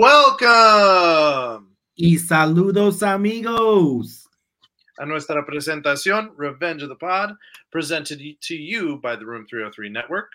[0.00, 4.26] Welcome Y saludos, amigos.
[4.98, 7.34] a nuestra presentación, Revenge of the Pod,
[7.70, 10.30] presented to you by the Room 303 Network.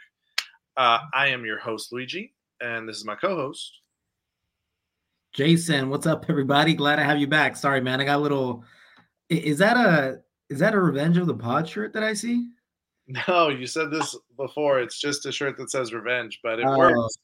[0.78, 3.80] Uh, I am your host, Luigi, and this is my co host.
[5.34, 6.76] Jason, what's up, everybody?
[6.76, 7.56] Glad to have you back.
[7.56, 8.00] Sorry, man.
[8.00, 8.64] I got a little.
[9.30, 12.50] Is that a is that a Revenge of the Pod shirt that I see?
[13.28, 14.80] No, you said this before.
[14.80, 16.78] It's just a shirt that says revenge, but it Oh.
[16.78, 17.18] works.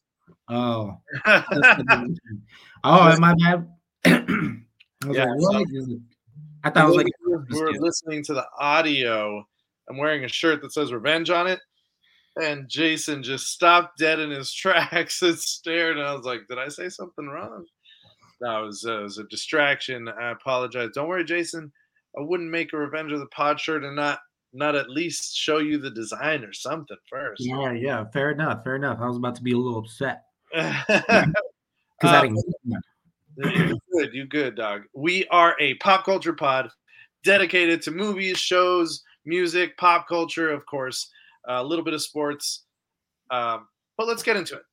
[0.50, 0.98] Oh,
[2.84, 3.68] oh, my bad.
[4.06, 4.62] I
[5.10, 6.00] Yeah, like, it?
[6.64, 7.08] I thought it was like
[7.50, 9.46] were listening to the audio.
[9.90, 11.60] I'm wearing a shirt that says revenge on it.
[12.42, 15.98] And Jason just stopped dead in his tracks and stared.
[15.98, 17.66] And I was like, did I say something wrong?
[18.42, 20.08] No, it was, uh, it was a distraction.
[20.08, 20.90] I apologize.
[20.94, 21.72] Don't worry, Jason.
[22.18, 24.20] I wouldn't make a Revenge of the Pod shirt and not
[24.54, 27.42] not at least show you the design or something first.
[27.44, 28.06] Yeah, yeah.
[28.12, 28.64] Fair enough.
[28.64, 29.00] Fair enough.
[29.02, 31.34] I was about to be a little upset because
[32.04, 33.70] I Um, didn't.
[33.70, 34.84] you good, you good, dog.
[34.94, 36.70] We are a pop culture pod
[37.24, 41.10] dedicated to movies, shows, music, pop culture, of course,
[41.48, 42.66] a little bit of sports.
[43.30, 44.64] Um, but let's get into it.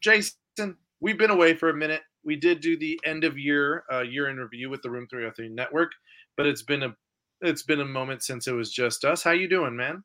[0.00, 2.02] Jason, we've been away for a minute.
[2.24, 5.48] We did do the end of year uh, year in review with the Room 303
[5.50, 5.92] Network,
[6.36, 6.94] but it's been a
[7.40, 9.22] it's been a moment since it was just us.
[9.22, 10.02] How you doing, man?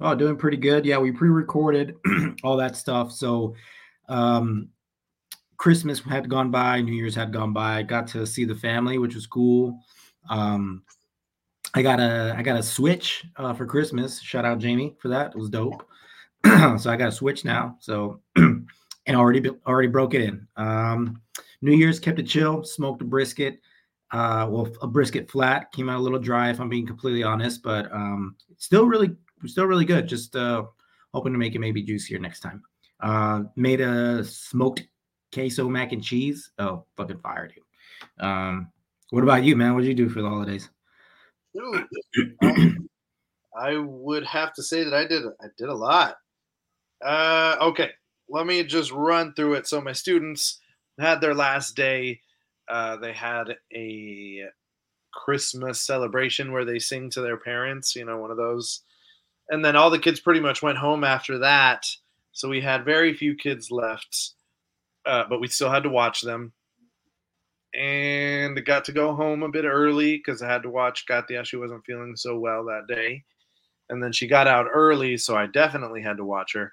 [0.00, 0.86] Oh, doing pretty good.
[0.86, 1.94] Yeah, we pre-recorded
[2.42, 3.12] all that stuff.
[3.12, 3.54] So
[4.08, 4.68] um
[5.56, 7.82] Christmas had gone by, New Year's had gone by.
[7.82, 9.78] Got to see the family, which was cool.
[10.28, 10.82] Um
[11.74, 14.20] I got a I got a Switch uh, for Christmas.
[14.20, 15.32] Shout out Jamie for that.
[15.32, 15.86] It was dope.
[16.44, 17.76] so I got a Switch now.
[17.80, 18.66] So and
[19.08, 20.46] already already broke it in.
[20.56, 21.20] Um
[21.62, 23.60] New Year's kept it chill, smoked a brisket.
[24.12, 27.62] Uh well a brisket flat came out a little dry if I'm being completely honest,
[27.62, 29.16] but um still really
[29.46, 30.08] still really good.
[30.08, 30.64] Just uh
[31.14, 32.62] hoping to make it maybe juicier next time.
[33.00, 34.86] Uh made a smoked
[35.32, 36.50] queso mac and cheese.
[36.58, 38.24] Oh, fucking fire, dude.
[38.24, 38.70] Um
[39.10, 39.74] what about you, man?
[39.74, 40.68] What did you do for the holidays?
[41.52, 41.86] Dude,
[43.56, 46.16] I would have to say that I did I did a lot.
[47.04, 47.90] Uh, okay,
[48.28, 49.66] let me just run through it.
[49.66, 50.60] So my students
[50.98, 52.20] had their last day.
[52.70, 54.44] Uh, they had a
[55.12, 57.96] Christmas celebration where they sing to their parents.
[57.96, 58.82] You know, one of those.
[59.48, 61.84] And then all the kids pretty much went home after that.
[62.32, 64.34] So we had very few kids left,
[65.04, 66.52] uh, but we still had to watch them
[67.74, 71.44] and got to go home a bit early because I had to watch Katia.
[71.44, 73.24] She wasn't feeling so well that day.
[73.88, 76.72] And then she got out early, so I definitely had to watch her.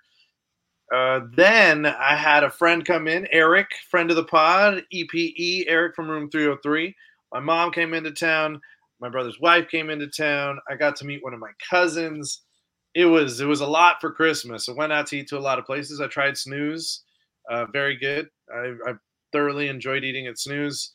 [0.93, 5.95] Uh, then I had a friend come in, Eric, friend of the pod, EPE, Eric
[5.95, 6.95] from Room 303.
[7.33, 8.61] My mom came into town.
[8.99, 10.59] My brother's wife came into town.
[10.69, 12.41] I got to meet one of my cousins.
[12.95, 14.69] It was it was a lot for Christmas.
[14.69, 16.01] I went out to eat to a lot of places.
[16.01, 17.03] I tried Snooze,
[17.49, 18.29] uh, very good.
[18.51, 18.93] I, I
[19.31, 20.93] thoroughly enjoyed eating at Snooze.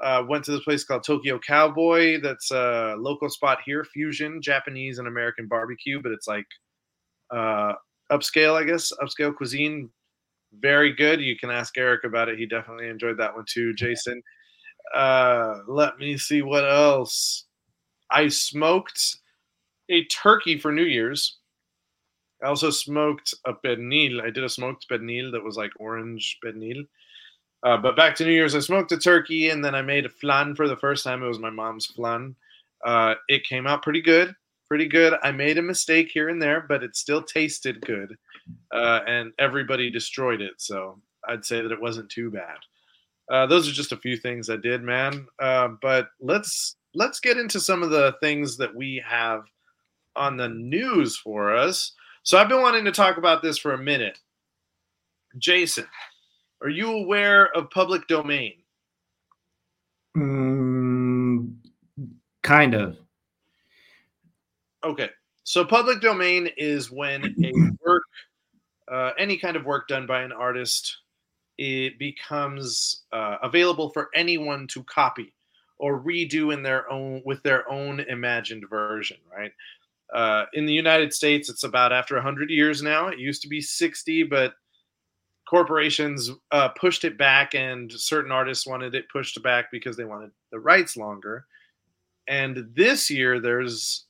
[0.00, 2.20] Uh, went to this place called Tokyo Cowboy.
[2.22, 6.46] That's a local spot here, fusion Japanese and American barbecue, but it's like
[7.34, 7.72] uh,
[8.10, 9.90] upscale, I guess, upscale cuisine.
[10.58, 11.20] Very good.
[11.20, 12.38] You can ask Eric about it.
[12.38, 13.72] He definitely enjoyed that one too.
[13.74, 14.22] Jason.
[14.94, 17.44] Uh, let me see what else.
[18.10, 19.18] I smoked
[19.88, 21.38] a turkey for New Year's.
[22.42, 24.20] I also smoked a pernil.
[24.22, 26.86] I did a smoked pernil that was like orange pernil.
[27.62, 30.10] Uh, but back to New Year's, I smoked a turkey and then I made a
[30.10, 31.22] flan for the first time.
[31.22, 32.34] It was my mom's flan.
[32.84, 34.34] Uh, it came out pretty good,
[34.70, 35.14] pretty good.
[35.24, 38.16] I made a mistake here and there, but it still tasted good,
[38.72, 40.54] uh, and everybody destroyed it.
[40.58, 42.56] So I'd say that it wasn't too bad.
[43.28, 45.26] Uh, those are just a few things I did, man.
[45.40, 49.42] Uh, but let's let's get into some of the things that we have
[50.14, 51.92] on the news for us.
[52.22, 54.18] So I've been wanting to talk about this for a minute.
[55.38, 55.86] Jason,
[56.62, 58.54] are you aware of public domain?
[60.16, 61.56] Mm,
[62.44, 62.96] kind of.
[64.84, 65.10] Okay.
[65.44, 67.52] So public domain is when a
[67.86, 68.02] work,
[68.90, 70.98] uh, any kind of work done by an artist,
[71.58, 75.34] it becomes uh, available for anyone to copy
[75.78, 79.52] or redo in their own with their own imagined version, right?
[80.12, 83.08] Uh, in the United States, it's about after 100 years now.
[83.08, 84.54] It used to be 60, but
[85.48, 90.30] corporations uh, pushed it back, and certain artists wanted it pushed back because they wanted
[90.50, 91.46] the rights longer.
[92.28, 94.06] And this year, there's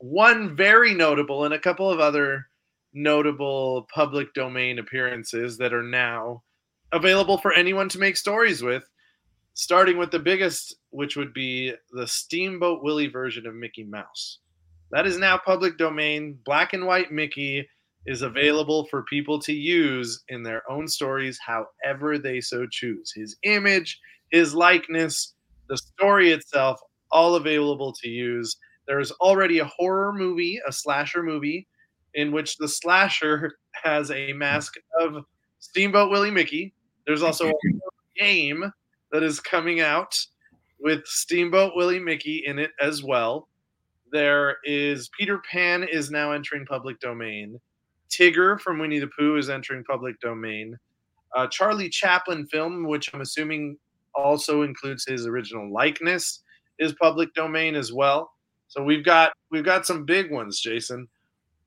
[0.00, 2.46] one very notable and a couple of other
[2.92, 6.42] notable public domain appearances that are now
[6.92, 8.84] available for anyone to make stories with.
[9.54, 14.38] Starting with the biggest, which would be the Steamboat Willie version of Mickey Mouse.
[14.90, 16.38] That is now public domain.
[16.44, 17.68] Black and white Mickey
[18.06, 23.12] is available for people to use in their own stories however they so choose.
[23.14, 24.00] His image,
[24.30, 25.34] his likeness,
[25.68, 26.80] the story itself,
[27.12, 28.56] all available to use.
[28.90, 31.68] There's already a horror movie, a slasher movie,
[32.14, 33.52] in which the slasher
[33.84, 35.24] has a mask of
[35.60, 36.74] Steamboat Willie Mickey.
[37.06, 37.52] There's also a
[38.18, 38.64] game
[39.12, 40.18] that is coming out
[40.80, 43.46] with Steamboat Willie Mickey in it as well.
[44.10, 47.60] There is Peter Pan is now entering public domain.
[48.10, 50.76] Tigger from Winnie the Pooh is entering public domain.
[51.36, 53.78] Uh, Charlie Chaplin film, which I'm assuming
[54.16, 56.42] also includes his original likeness,
[56.80, 58.32] is public domain as well.
[58.70, 61.08] So we've got we've got some big ones, Jason.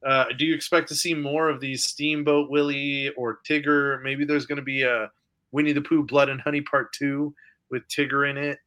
[0.06, 4.02] Uh, do you expect to see more of these Steamboat Willie or Tigger?
[4.02, 5.12] Maybe there's going to be a
[5.52, 7.36] Winnie the Pooh Blood and Honey Part Two
[7.70, 8.58] with Tigger in it.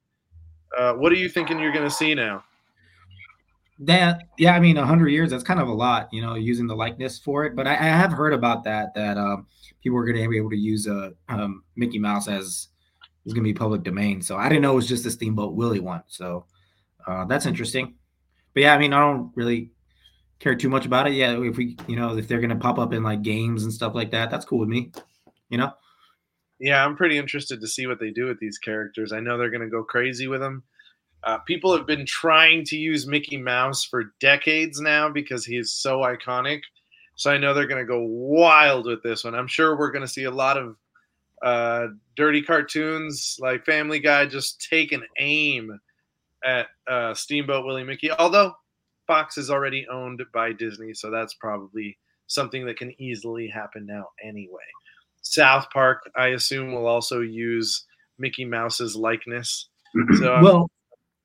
[0.77, 2.44] Uh, what are you thinking you're going to see now?
[3.79, 5.31] That yeah, I mean, hundred years.
[5.31, 7.56] That's kind of a lot, you know, using the likeness for it.
[7.56, 9.47] But I, I have heard about that that um,
[9.83, 12.69] people are going to be able to use a um, Mickey Mouse as
[13.25, 14.21] is going to be public domain.
[14.21, 16.03] So I didn't know it was just the Steamboat Willie one.
[16.06, 16.44] So
[17.06, 17.94] uh, that's interesting.
[18.56, 19.70] But yeah, I mean, I don't really
[20.38, 21.12] care too much about it.
[21.12, 23.94] Yeah, if we, you know, if they're to pop up in like games and stuff
[23.94, 24.93] like that, that's cool with me.
[25.50, 25.73] You know.
[26.58, 29.12] Yeah, I'm pretty interested to see what they do with these characters.
[29.12, 30.62] I know they're to go crazy with them.
[31.23, 35.75] Uh, people have been trying to use Mickey Mouse for decades now because he is
[35.75, 36.61] so iconic.
[37.17, 39.35] So I know they're going to go wild with this one.
[39.35, 40.76] I'm sure we're going to see a lot of
[41.43, 45.79] uh, dirty cartoons like Family Guy just take an aim
[46.47, 48.11] at uh, Steamboat Willie Mickey.
[48.13, 48.53] Although
[49.07, 51.99] Fox is already owned by Disney, so that's probably
[52.29, 54.63] something that can easily happen now anyway.
[55.23, 57.85] South Park, I assume, will also use
[58.19, 59.69] Mickey Mouse's likeness.
[60.19, 60.71] So I'm well,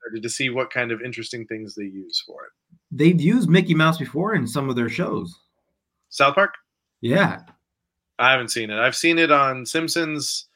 [0.06, 2.52] excited to see what kind of interesting things they use for it.
[2.90, 5.38] they've used Mickey Mouse before in some of their shows.
[6.10, 6.54] South Park?
[7.02, 7.42] Yeah,
[8.18, 8.80] I haven't seen it.
[8.80, 10.48] I've seen it on Simpsons,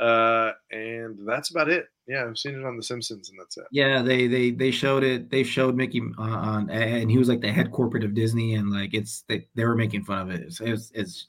[0.00, 1.86] uh, and that's about it.
[2.06, 3.64] Yeah, I've seen it on The Simpsons, and that's it.
[3.70, 5.30] yeah, they they they showed it.
[5.30, 8.70] They showed Mickey uh, on, and he was like the head corporate of Disney, and
[8.70, 10.42] like it's they, they were making fun of it.
[10.42, 11.28] It's, it's, it's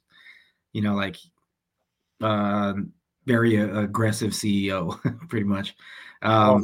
[0.74, 1.18] you know like
[2.22, 2.74] uh,
[3.26, 5.76] very uh, aggressive CEO, pretty much.
[6.22, 6.64] Um,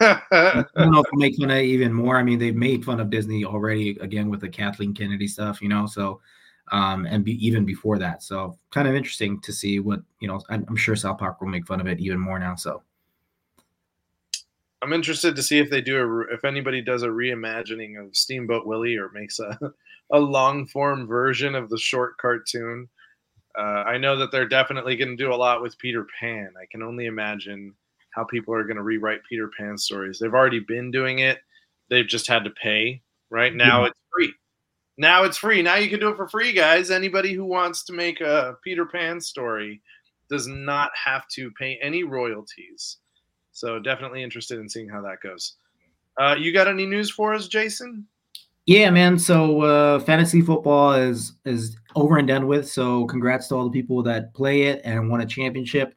[0.00, 2.16] I don't know if make fun of it even more.
[2.16, 5.68] I mean, they've made fun of Disney already again with the Kathleen Kennedy stuff, you
[5.68, 5.86] know.
[5.86, 6.20] So,
[6.72, 10.40] um, and be, even before that, so kind of interesting to see what you know.
[10.50, 12.54] I'm, I'm sure South Park will make fun of it even more now.
[12.54, 12.82] So,
[14.82, 18.66] I'm interested to see if they do a if anybody does a reimagining of Steamboat
[18.66, 19.58] Willie or makes a
[20.12, 22.88] a long form version of the short cartoon.
[23.58, 26.52] Uh, I know that they're definitely going to do a lot with Peter Pan.
[26.60, 27.74] I can only imagine
[28.10, 30.18] how people are going to rewrite Peter Pan stories.
[30.18, 31.38] They've already been doing it.
[31.88, 33.02] They've just had to pay.
[33.28, 33.88] Right now, Yeah.
[33.88, 34.32] it's free.
[35.00, 35.62] Now it's free.
[35.62, 36.90] Now you can do it for free, guys.
[36.90, 39.80] Anybody who wants to make a Peter Pan story
[40.28, 42.98] does not have to pay any royalties.
[43.52, 45.54] So definitely interested in seeing how that goes.
[46.20, 48.06] Uh, you got any news for us, Jason?
[48.66, 49.18] yeah, man.
[49.18, 52.68] So, uh, fantasy football is is over and done with.
[52.68, 55.94] So, congrats to all the people that play it and won a championship.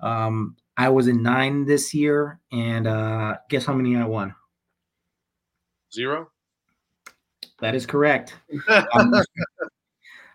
[0.00, 4.34] Um, I was in nine this year, and uh, guess how many I won?
[5.92, 6.30] Zero.
[7.60, 8.34] That is correct.
[8.94, 9.12] Um,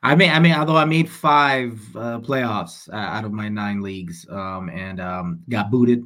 [0.03, 3.81] I mean, I mean, although I made five uh, playoffs uh, out of my nine
[3.81, 6.03] leagues, um, and um, got booted.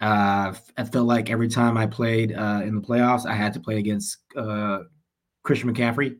[0.00, 3.60] Uh, I felt like every time I played uh, in the playoffs, I had to
[3.60, 4.80] play against uh,
[5.42, 6.16] Christian McCaffrey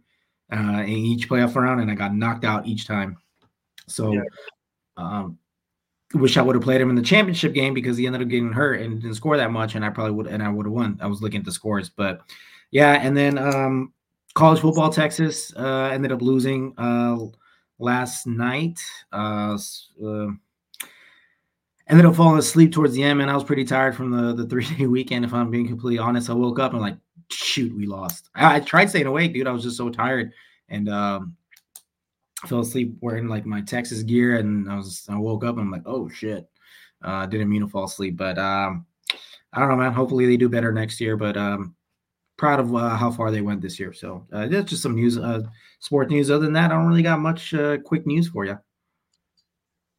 [0.52, 3.16] uh, in each playoff round, and I got knocked out each time.
[3.86, 4.22] So, Yeah.
[4.96, 5.38] um,
[6.14, 8.52] wish I would have played him in the championship game because he ended up getting
[8.52, 10.98] hurt and didn't score that much, and I probably would, and I would have won.
[11.00, 12.22] I was looking at the scores, but
[12.70, 13.92] yeah, and then um,
[14.34, 17.18] college football, Texas uh, ended up losing uh,
[17.78, 18.78] last night.
[19.12, 19.56] Uh,
[20.04, 20.26] uh,
[21.88, 24.46] ended up falling asleep towards the end, and I was pretty tired from the the
[24.50, 25.24] three day weekend.
[25.24, 26.98] If I'm being completely honest, I woke up and like,
[27.30, 28.30] shoot, we lost.
[28.34, 29.46] I, I tried staying awake, dude.
[29.46, 30.32] I was just so tired,
[30.68, 31.36] and um,
[32.42, 35.62] I fell asleep wearing like my Texas gear, and I was I woke up and
[35.62, 36.48] I'm like, oh shit.
[37.02, 38.86] Uh, didn't mean to fall asleep, but um,
[39.52, 39.92] I don't know, man.
[39.92, 41.18] Hopefully they do better next year.
[41.18, 41.73] But um,
[42.36, 43.92] proud of uh, how far they went this year.
[43.92, 45.42] So uh, that's just some news, uh,
[45.90, 46.30] news.
[46.30, 48.58] Other than that, I don't really got much uh, quick news for you.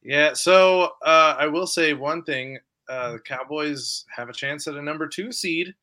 [0.02, 4.74] Yeah, so uh, I will say one thing: uh, the Cowboys have a chance at
[4.74, 5.74] a number two seed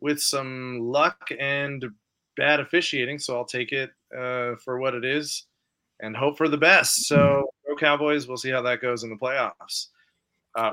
[0.00, 1.84] with some luck and
[2.36, 3.18] bad officiating.
[3.18, 5.46] So I'll take it uh, for what it is
[6.00, 7.06] and hope for the best.
[7.06, 8.26] So go Cowboys.
[8.26, 9.86] We'll see how that goes in the playoffs.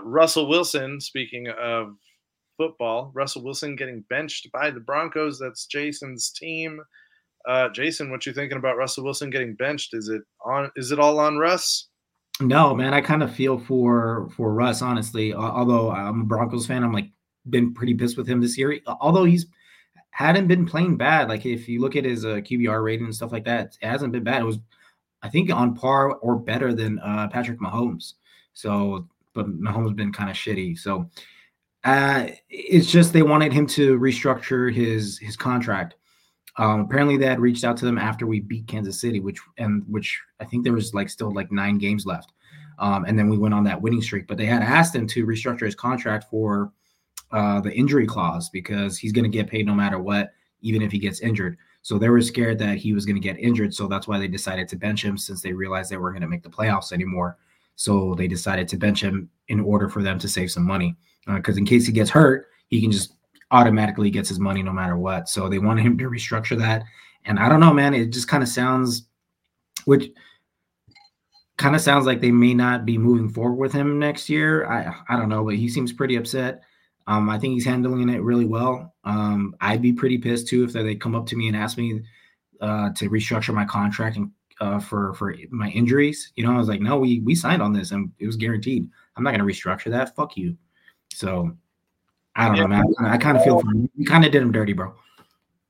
[0.04, 1.96] Russell Wilson, speaking of
[2.62, 5.39] football, Russell Wilson getting benched by the Broncos.
[5.39, 6.80] That's Jason's team.
[7.48, 9.96] Uh, Jason, what you thinking about Russell Wilson getting benched?
[9.96, 10.70] Is it on?
[10.75, 11.88] Is it all on Russ?
[12.39, 12.94] No, man.
[12.94, 15.34] I kind of feel for for Russ, honestly.
[15.34, 17.10] Although I'm a Broncos fan, I'm like
[17.50, 18.77] been pretty pissed with him this year.
[18.86, 19.48] Although he's
[20.12, 21.30] hadn't been playing bad.
[21.30, 24.13] Like if you look at his uh, QBR rating and stuff like that, it hasn't
[24.13, 24.44] been bad.
[24.44, 24.60] It was,
[25.24, 28.13] I think, on par or better than uh, Patrick Mahomes.
[28.53, 30.77] So, but Mahomes been kind of shitty.
[30.77, 31.10] So,
[31.84, 35.96] uh, it's just they wanted him to restructure his his contract.
[36.58, 39.84] Um, apparently, they had reached out to them after we beat Kansas City, which and
[39.88, 42.34] which I think there was like still like nine games left,
[42.78, 44.28] um, and then we went on that winning streak.
[44.28, 46.72] But they had asked him to restructure his contract for
[47.32, 50.92] uh, the injury clause because he's going to get paid no matter what, even if
[50.92, 51.58] he gets injured.
[51.82, 54.28] So they were scared that he was going to get injured, so that's why they
[54.28, 57.38] decided to bench him since they realized they weren't going to make the playoffs anymore.
[57.76, 60.96] So they decided to bench him in order for them to save some money
[61.28, 63.13] because uh, in case he gets hurt, he can just
[63.51, 65.30] automatically gets his money no matter what.
[65.30, 66.84] So they wanted him to restructure that.
[67.25, 69.08] And I don't know, man, it just kind of sounds
[69.86, 70.12] which
[71.58, 74.66] kind of sounds like they may not be moving forward with him next year.
[74.66, 76.62] I I don't know, but he seems pretty upset.
[77.08, 78.94] Um, I think he's handling it really well.
[79.04, 82.01] Um, I'd be pretty pissed too if they come up to me and ask me
[82.62, 86.32] uh, to restructure my contract and uh, for for my injuries.
[86.36, 88.88] You know, I was like, no, we we signed on this and it was guaranteed.
[89.16, 90.16] I'm not to restructure that.
[90.16, 90.56] Fuck you.
[91.13, 91.56] So
[92.36, 92.62] I don't yeah.
[92.63, 92.84] know, man.
[93.00, 93.89] I, I kind of feel for him.
[93.96, 94.94] You kind of did him dirty, bro.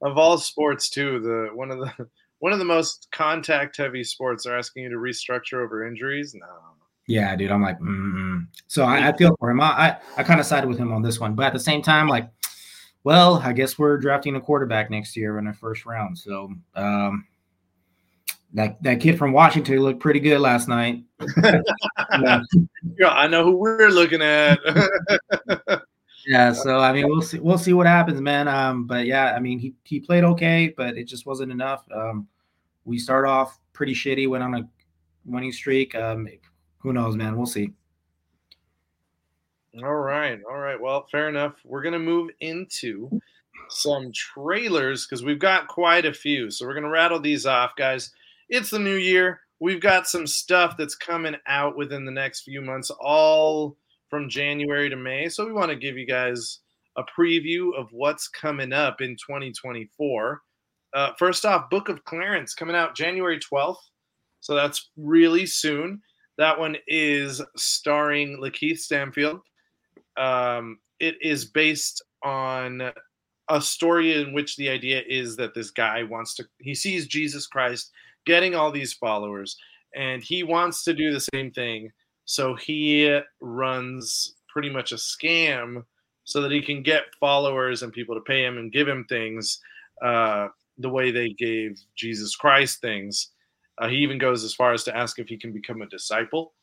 [0.01, 2.07] Of all sports, too, the one of the
[2.39, 6.33] one of the most contact heavy sports are asking you to restructure over injuries.
[6.33, 6.47] No.
[7.07, 7.51] Yeah, dude.
[7.51, 9.59] I'm like, mm so I, I, feel for him.
[9.59, 11.81] I I, I kind of sided with him on this one, but at the same
[11.81, 12.29] time, like,
[13.03, 16.17] well, I guess we're drafting a quarterback next year in the first round.
[16.17, 17.27] So um,
[18.53, 21.03] that that kid from Washington looked pretty good last night.
[21.43, 22.41] yeah.
[22.99, 24.59] yeah, I know who we're looking at.
[26.27, 27.39] yeah, so I mean, we'll see.
[27.39, 28.47] We'll see what happens, man.
[28.47, 31.85] Um, but yeah, I mean, he he played okay, but it just wasn't enough.
[31.93, 32.27] Um,
[32.85, 34.69] we start off pretty shitty, went on a
[35.25, 35.95] winning streak.
[35.95, 36.27] Um,
[36.79, 37.37] who knows, man?
[37.37, 37.71] We'll see.
[39.81, 40.79] All right, all right.
[40.79, 41.55] Well, fair enough.
[41.63, 43.09] We're gonna move into
[43.69, 46.51] some trailers because we've got quite a few.
[46.51, 48.11] So we're gonna rattle these off, guys.
[48.51, 49.39] It's the new year.
[49.61, 53.77] We've got some stuff that's coming out within the next few months, all
[54.09, 55.29] from January to May.
[55.29, 56.59] So we want to give you guys
[56.97, 60.41] a preview of what's coming up in 2024.
[60.93, 63.77] Uh, first off, Book of Clarence coming out January 12th.
[64.41, 66.01] So that's really soon.
[66.37, 69.39] That one is starring Lakeith Stanfield.
[70.17, 72.91] Um, it is based on
[73.47, 77.47] a story in which the idea is that this guy wants to, he sees Jesus
[77.47, 77.91] Christ
[78.25, 79.57] getting all these followers
[79.95, 81.91] and he wants to do the same thing
[82.25, 85.83] so he runs pretty much a scam
[86.23, 89.59] so that he can get followers and people to pay him and give him things
[90.03, 90.47] uh,
[90.77, 93.29] the way they gave Jesus Christ things.
[93.77, 96.53] Uh, he even goes as far as to ask if he can become a disciple,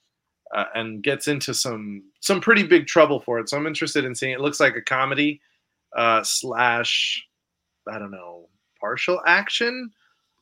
[0.54, 3.48] uh, and gets into some some pretty big trouble for it.
[3.48, 4.32] So I'm interested in seeing.
[4.32, 5.40] It looks like a comedy
[5.96, 7.26] uh, slash,
[7.90, 8.48] I don't know,
[8.80, 9.90] partial action,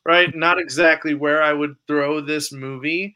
[0.07, 0.35] right?
[0.35, 3.13] Not exactly where I would throw this movie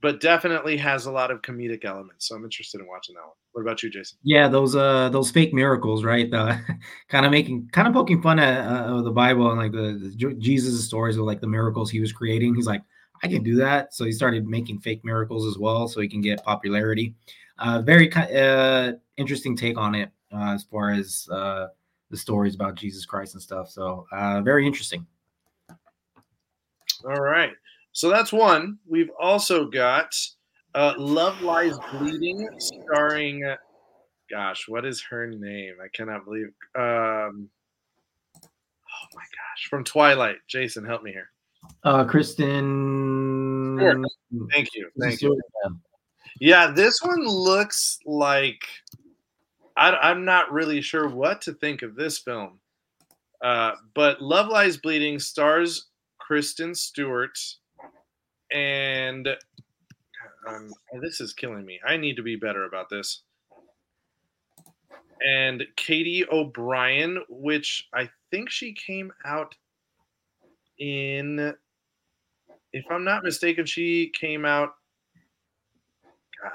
[0.00, 2.28] but definitely has a lot of comedic elements.
[2.28, 3.32] So I'm interested in watching that one.
[3.52, 4.18] What about you, Jason?
[4.22, 6.32] Yeah, those uh those fake miracles, right?
[6.32, 6.56] Uh,
[7.08, 10.34] kind of making kind of poking fun at uh, the Bible and like the, the
[10.38, 12.54] Jesus stories of like the miracles he was creating.
[12.54, 12.82] He's like,
[13.22, 13.92] I can do that.
[13.92, 17.14] So he started making fake miracles as well, so he can get popularity.
[17.58, 21.66] Uh, very uh, interesting take on it uh, as far as uh,
[22.10, 23.68] the stories about Jesus Christ and stuff.
[23.68, 25.04] So uh, very interesting.
[27.04, 27.52] All right.
[27.92, 28.78] So that's one.
[28.86, 30.14] We've also got
[30.74, 33.44] uh, Love Lies Bleeding, starring,
[34.30, 35.74] gosh, what is her name?
[35.82, 36.52] I cannot believe.
[36.74, 37.48] Um,
[38.36, 40.36] oh my gosh, from Twilight.
[40.46, 41.30] Jason, help me here.
[41.84, 43.76] Uh, Kristen.
[43.78, 44.06] Stewart.
[44.52, 44.90] Thank you.
[45.00, 45.40] Thank you.
[46.40, 48.60] Yeah, this one looks like
[49.76, 52.60] I, am not really sure what to think of this film.
[53.42, 55.86] Uh, but Love Lies Bleeding stars
[56.28, 57.38] Kristen Stewart
[58.52, 59.26] and
[60.46, 60.70] um,
[61.00, 61.80] this is killing me.
[61.86, 63.22] I need to be better about this.
[65.26, 69.54] And Katy O'Brian, which I think she came out
[70.78, 71.54] in,
[72.74, 74.74] if I'm not mistaken, she came out.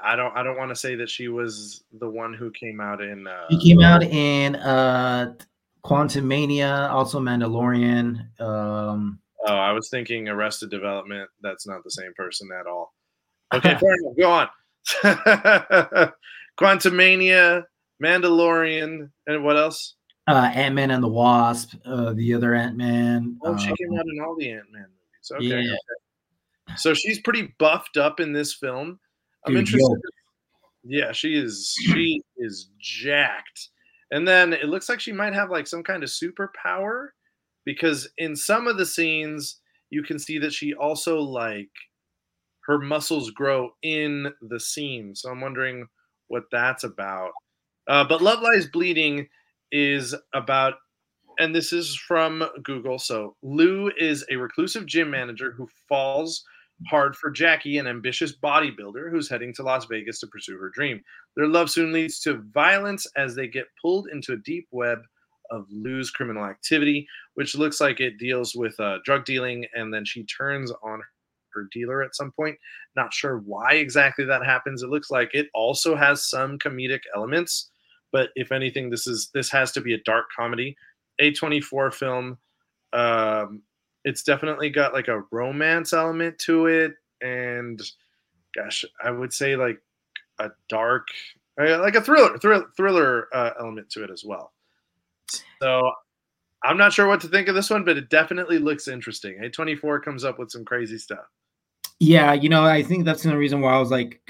[0.04, 0.34] I don't.
[0.36, 3.26] I don't want to say that she was the one who came out in.
[3.26, 5.34] Uh, she came out in uh,
[5.84, 8.40] Quantumania, also Mandalorian.
[8.40, 11.28] Um, Oh, I was thinking Arrested Development.
[11.42, 12.94] That's not the same person at all.
[13.54, 14.16] Okay, fair enough.
[14.18, 16.12] Go on.
[16.58, 17.64] Quantumania,
[18.02, 19.94] Mandalorian, and what else?
[20.26, 23.38] Uh, Ant Man and the Wasp, uh, the other Ant Man.
[23.44, 25.30] Oh, she uh, came out in all the Ant Man movies.
[25.52, 25.62] Okay.
[25.62, 25.72] Yeah.
[25.72, 26.76] okay.
[26.76, 28.98] So she's pretty buffed up in this film.
[29.46, 30.00] I'm Dude, interested.
[30.82, 30.98] yo.
[30.98, 31.74] Yeah, she is.
[31.92, 33.68] She is jacked.
[34.10, 37.08] And then it looks like she might have like some kind of superpower
[37.64, 41.70] because in some of the scenes you can see that she also like
[42.66, 45.14] her muscles grow in the scene.
[45.14, 45.86] So I'm wondering
[46.28, 47.30] what that's about.
[47.86, 49.28] Uh, but Love Lies Bleeding
[49.70, 50.74] is about,
[51.38, 52.98] and this is from Google.
[52.98, 56.42] So Lou is a reclusive gym manager who falls
[56.88, 61.00] hard for Jackie, an ambitious bodybuilder who's heading to Las Vegas to pursue her dream.
[61.36, 64.98] Their love soon leads to violence as they get pulled into a deep web
[65.50, 70.04] of Lou's criminal activity, which looks like it deals with uh, drug dealing, and then
[70.04, 71.02] she turns on
[71.54, 72.56] her dealer at some point.
[72.96, 74.82] Not sure why exactly that happens.
[74.82, 77.70] It looks like it also has some comedic elements,
[78.12, 80.76] but if anything, this is this has to be a dark comedy.
[81.20, 82.38] A24 film.
[82.92, 83.62] Um,
[84.04, 87.80] it's definitely got like a romance element to it, and
[88.54, 89.80] gosh, I would say like
[90.38, 91.08] a dark,
[91.60, 94.52] uh, like a thriller, thriller, thriller uh, element to it as well.
[95.60, 95.92] So
[96.62, 99.38] I'm not sure what to think of this one, but it definitely looks interesting.
[99.42, 101.26] A24 comes up with some crazy stuff.
[102.00, 104.20] Yeah, you know, I think that's the reason why I was like,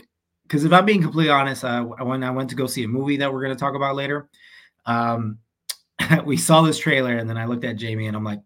[0.42, 3.16] because if I'm being completely honest, uh, when I went to go see a movie
[3.18, 4.28] that we're going to talk about later,
[4.86, 5.38] um,
[6.24, 8.40] we saw this trailer and then I looked at Jamie and I'm like,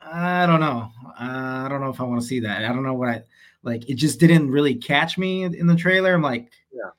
[0.00, 2.64] I don't know, I don't know if I want to see that.
[2.64, 3.22] I don't know what I
[3.62, 3.88] like.
[3.88, 6.14] It just didn't really catch me in the trailer.
[6.14, 6.90] I'm like, Yeah.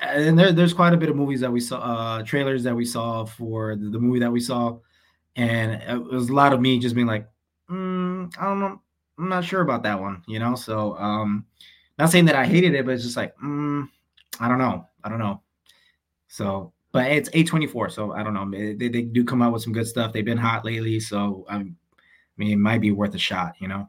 [0.00, 2.84] And there, there's quite a bit of movies that we saw, uh, trailers that we
[2.84, 4.78] saw for the, the movie that we saw,
[5.36, 7.28] and it was a lot of me just being like,
[7.70, 8.80] mm, I don't know,
[9.18, 10.54] I'm not sure about that one, you know.
[10.54, 11.46] So, um,
[11.98, 13.88] not saying that I hated it, but it's just like, mm,
[14.40, 15.42] I don't know, I don't know.
[16.28, 18.50] So, but it's A24, so I don't know.
[18.50, 20.12] They, they, do come out with some good stuff.
[20.12, 21.98] They've been hot lately, so I'm, I
[22.36, 23.88] mean, it might be worth a shot, you know.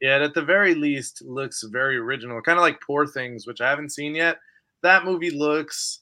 [0.00, 3.70] Yeah, at the very least looks very original, kind of like Poor Things, which I
[3.70, 4.38] haven't seen yet.
[4.82, 6.00] That movie looks.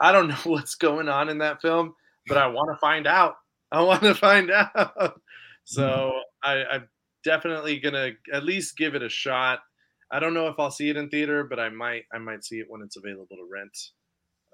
[0.00, 1.94] I don't know what's going on in that film,
[2.28, 3.36] but I want to find out.
[3.72, 5.20] I want to find out.
[5.64, 6.88] So I, I'm
[7.24, 9.60] definitely gonna at least give it a shot.
[10.10, 12.04] I don't know if I'll see it in theater, but I might.
[12.12, 13.76] I might see it when it's available to rent.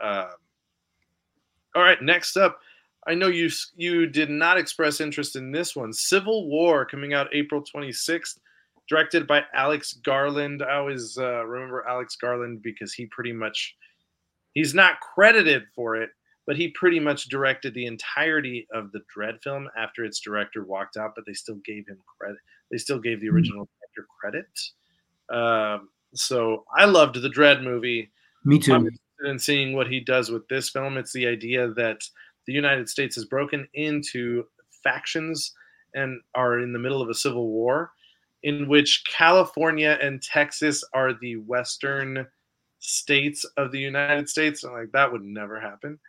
[0.03, 0.35] Um,
[1.75, 2.59] all right, next up,
[3.07, 5.93] I know you you did not express interest in this one.
[5.93, 8.39] Civil War coming out April 26th,
[8.93, 10.63] directed by Alex Garland.
[10.63, 13.75] I always uh, remember Alex Garland because he pretty much
[14.53, 16.11] he's not credited for it,
[16.47, 20.99] but he pretty much directed the entirety of the Dredd film after its director walked
[20.99, 22.37] out, but they still gave him credit.
[22.71, 24.61] They still gave the original director credit.
[25.33, 28.11] Um, so I loved the Dredd movie.
[28.45, 28.75] Me too.
[28.75, 30.99] I'm interested in seeing what he does with this film.
[30.99, 32.03] It's the idea that
[32.47, 34.45] the United States has broken into
[34.85, 35.55] factions
[35.95, 37.93] and are in the middle of a civil war,
[38.43, 42.27] in which California and Texas are the western
[42.81, 44.65] states of the United States.
[44.65, 45.99] And like that would never happen.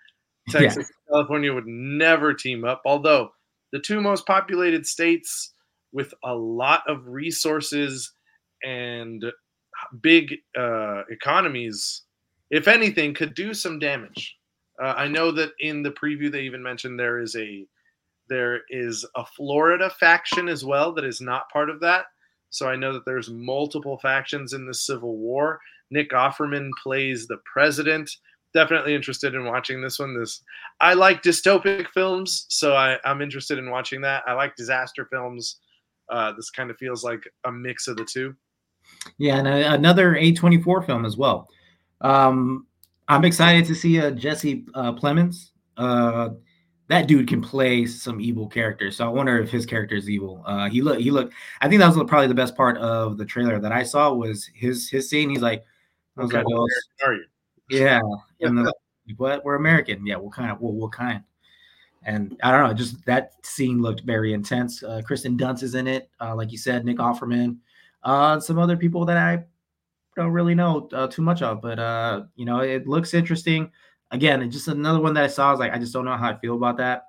[0.54, 0.60] Yeah.
[0.60, 3.30] Texas and California would never team up, although
[3.72, 5.54] the two most populated states
[5.94, 8.12] with a lot of resources
[8.62, 9.24] and
[10.02, 12.02] big uh, economies,
[12.52, 14.36] if anything, could do some damage.
[14.82, 17.66] Uh, I know that in the preview they even mentioned there is a
[18.30, 22.06] there is a Florida faction as well that is not part of that.
[22.54, 25.60] So I know that there's multiple factions in the Civil War.
[25.90, 28.12] Nick Offerman plays the president.
[28.54, 30.18] Definitely interested in watching this one.
[30.18, 30.44] This
[30.80, 34.22] I like dystopic films, so I, I'm interested in watching that.
[34.28, 35.62] I like disaster films.
[36.10, 38.36] Uh, this kind of feels like a mix of the two.
[39.18, 41.50] Yeah, and a, another A24 film as well.
[42.02, 42.68] Um,
[43.08, 45.50] I'm excited to see uh, Jesse uh, Plemons.
[45.76, 46.30] Uh,
[46.90, 48.98] that dude can play some evil characters.
[48.98, 50.44] So I wonder if his character is evil.
[50.46, 51.32] Uh, he look, he look.
[51.62, 54.46] I think that was probably the best part of the trailer that I saw was
[54.54, 55.30] his his scene.
[55.30, 55.64] He's like,
[56.18, 56.66] I was Okay, like, well,
[57.00, 57.26] Where are you?
[57.70, 58.02] yeah,
[58.42, 58.74] and the,
[59.18, 60.06] what we're American.
[60.06, 61.24] Yeah, what kind of what, what kind?
[62.04, 64.84] And I don't know, just that scene looked very intense.
[64.84, 67.58] Uh, Kristen Dunst is in it, uh, like you said, Nick Offerman,
[68.04, 69.46] uh, some other people that I
[70.16, 73.72] don't really know uh, too much of, but uh, you know, it looks interesting.
[74.14, 75.50] Again, just another one that I saw.
[75.50, 77.08] I was like, I just don't know how I feel about that.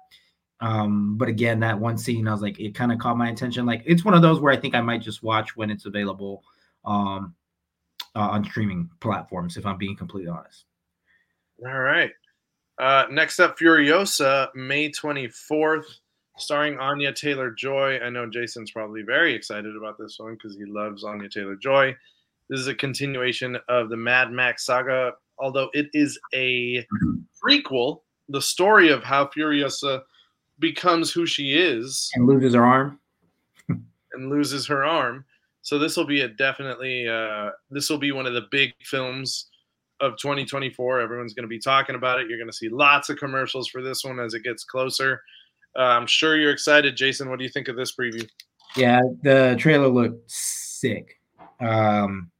[0.60, 3.66] Um, but again, that one scene, I was like, it kind of caught my attention.
[3.66, 6.42] Like, it's one of those where I think I might just watch when it's available
[6.84, 7.34] um,
[8.16, 9.56] uh, on streaming platforms.
[9.56, 10.64] If I'm being completely honest.
[11.66, 12.10] All right.
[12.78, 15.84] Uh, next up, Furiosa, May 24th,
[16.38, 17.98] starring Anya Taylor Joy.
[18.02, 21.94] I know Jason's probably very excited about this one because he loves Anya Taylor Joy.
[22.48, 26.86] This is a continuation of the Mad Max saga, although it is a
[27.42, 30.02] prequel the story of how Furiosa
[30.58, 32.98] becomes who she is and loses her arm
[33.68, 35.24] and loses her arm.
[35.62, 39.48] So this will be a definitely uh, this will be one of the big films
[40.00, 41.00] of 2024.
[41.00, 42.28] Everyone's going to be talking about it.
[42.28, 45.22] You're going to see lots of commercials for this one as it gets closer.
[45.76, 47.30] Uh, I'm sure you're excited, Jason.
[47.30, 48.28] What do you think of this preview?
[48.76, 51.18] Yeah, the trailer looked sick.
[51.60, 52.30] Um,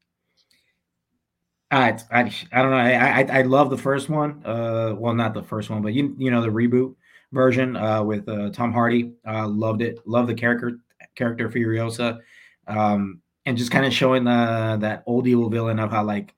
[1.77, 2.77] I, I, I don't know.
[2.77, 4.43] I, I, I love the first one.
[4.45, 6.95] Uh, well, not the first one, but you, you know, the reboot
[7.33, 9.13] version uh, with uh, Tom Hardy.
[9.27, 9.99] Uh, loved it.
[10.07, 10.79] Love the character
[11.15, 12.21] character Furiosa,
[12.67, 16.35] um, and just kind of showing the that old evil villain of how like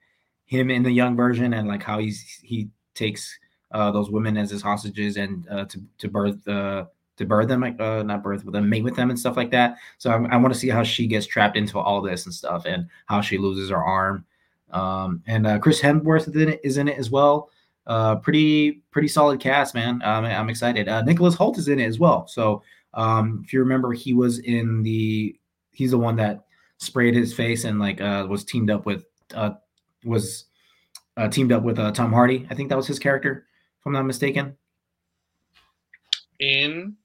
[0.46, 3.38] him in the young version and like how he's he takes
[3.72, 7.62] uh, those women as his hostages and uh, to to birth uh, to birth them,
[7.62, 9.76] uh, not birth, but then mate with them and stuff like that.
[9.98, 12.64] So I, I want to see how she gets trapped into all this and stuff,
[12.66, 14.24] and how she loses her arm.
[14.70, 17.50] Um, and uh, Chris Hemsworth is in it, is in it as well.
[17.86, 20.02] Uh, pretty pretty solid cast, man.
[20.02, 20.88] Um, I'm excited.
[20.88, 22.26] Uh, Nicholas Hoult is in it as well.
[22.26, 22.62] So
[22.94, 25.38] um, if you remember, he was in the
[25.70, 26.44] he's the one that
[26.78, 29.52] sprayed his face and like uh, was teamed up with uh,
[30.04, 30.46] was
[31.16, 32.46] uh, teamed up with uh, Tom Hardy.
[32.50, 33.46] I think that was his character,
[33.78, 34.56] if I'm not mistaken.
[36.40, 36.96] In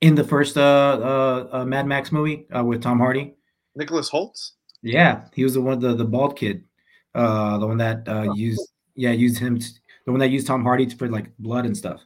[0.00, 3.34] in the first uh, uh, uh Mad Max movie uh, with Tom Hardy.
[3.76, 4.52] Nicholas Hoult.
[4.82, 6.64] Yeah, he was the one the the bald kid,
[7.14, 8.34] uh, the one that uh, oh.
[8.34, 9.66] used yeah used him to,
[10.04, 12.00] the one that used Tom Hardy to put like blood and stuff.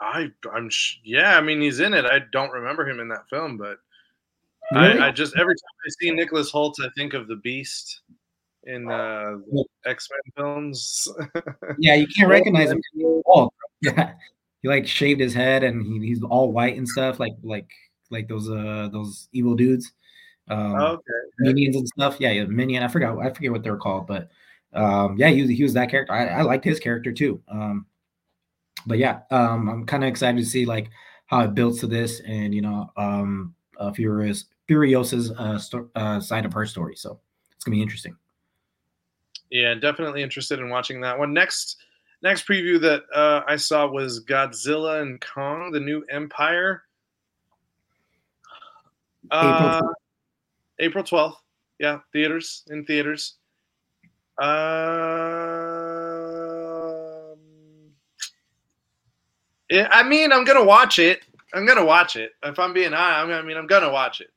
[0.00, 0.70] I I'm
[1.04, 2.04] yeah, I mean he's in it.
[2.04, 3.78] I don't remember him in that film, but
[4.72, 4.98] really?
[4.98, 8.00] I, I, just every time I see Nicholas Hoult, I think of the Beast
[8.64, 9.38] in uh,
[9.86, 11.08] X Men films.
[11.78, 12.80] yeah, you can't recognize him.
[13.26, 13.50] Oh,
[13.82, 14.14] yeah,
[14.62, 17.70] he like shaved his head and he, he's all white and stuff, like like
[18.10, 19.92] like those uh those evil dudes.
[20.48, 21.02] Um, okay.
[21.38, 22.16] Minions and stuff.
[22.18, 22.82] Yeah, yeah, Minion.
[22.82, 23.18] I forgot.
[23.18, 24.30] I forget what they're called, but
[24.74, 26.12] um, yeah, he was he was that character.
[26.12, 27.40] I, I liked his character too.
[27.48, 27.86] Um,
[28.86, 30.90] but yeah, um, I'm kind of excited to see like
[31.26, 36.20] how it builds to this, and you know, um, uh, Furious Furiosa's uh, sto- uh,
[36.20, 36.96] side of her story.
[36.96, 37.20] So
[37.54, 38.16] it's gonna be interesting.
[39.50, 41.34] Yeah, definitely interested in watching that one.
[41.34, 41.76] Next,
[42.22, 46.84] next preview that uh, I saw was Godzilla and Kong: The New Empire.
[49.30, 49.80] Uh,
[50.78, 51.40] April twelfth.
[51.78, 53.36] Yeah, theaters in theaters.
[54.38, 54.48] Um,
[59.70, 61.24] I mean, I'm gonna watch it.
[61.54, 62.32] I'm gonna watch it.
[62.42, 64.30] If I'm being honest, I mean, I'm gonna watch it.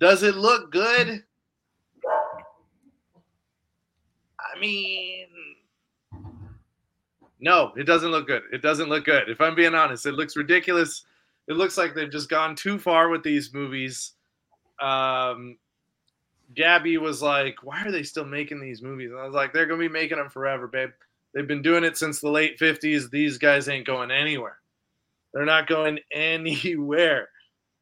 [0.00, 1.22] Does it look good?
[4.38, 5.26] I mean,
[7.40, 8.42] no, it doesn't look good.
[8.52, 9.28] It doesn't look good.
[9.28, 11.04] If I'm being honest, it looks ridiculous.
[11.46, 14.13] It looks like they've just gone too far with these movies.
[14.80, 15.58] Um,
[16.54, 19.66] Gabby was like, "Why are they still making these movies?" And I was like, "They're
[19.66, 20.90] gonna be making them forever, babe.
[21.32, 23.10] They've been doing it since the late '50s.
[23.10, 24.58] These guys ain't going anywhere.
[25.32, 27.28] They're not going anywhere.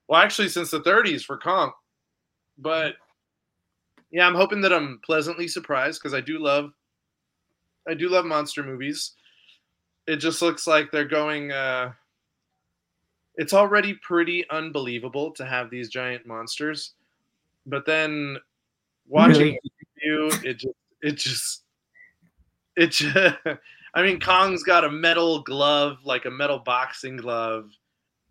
[0.09, 1.72] Well, actually, since the '30s for Kong.
[2.59, 2.94] But
[4.11, 6.72] yeah, I'm hoping that I'm pleasantly surprised because I do love,
[7.88, 9.12] I do love monster movies.
[10.07, 11.52] It just looks like they're going.
[11.52, 11.92] Uh,
[13.37, 16.95] it's already pretty unbelievable to have these giant monsters,
[17.66, 18.37] but then
[19.09, 19.59] watching
[20.03, 21.62] you, it just, it just,
[22.77, 23.37] it just.
[23.95, 27.71] I mean, Kong's got a metal glove, like a metal boxing glove.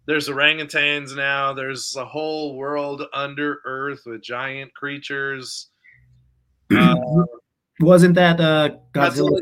[0.08, 1.54] There's orangutans now.
[1.54, 5.68] There's a whole world under earth with giant creatures.
[6.74, 6.96] Uh,
[7.82, 9.42] Wasn't that uh, Godzilla?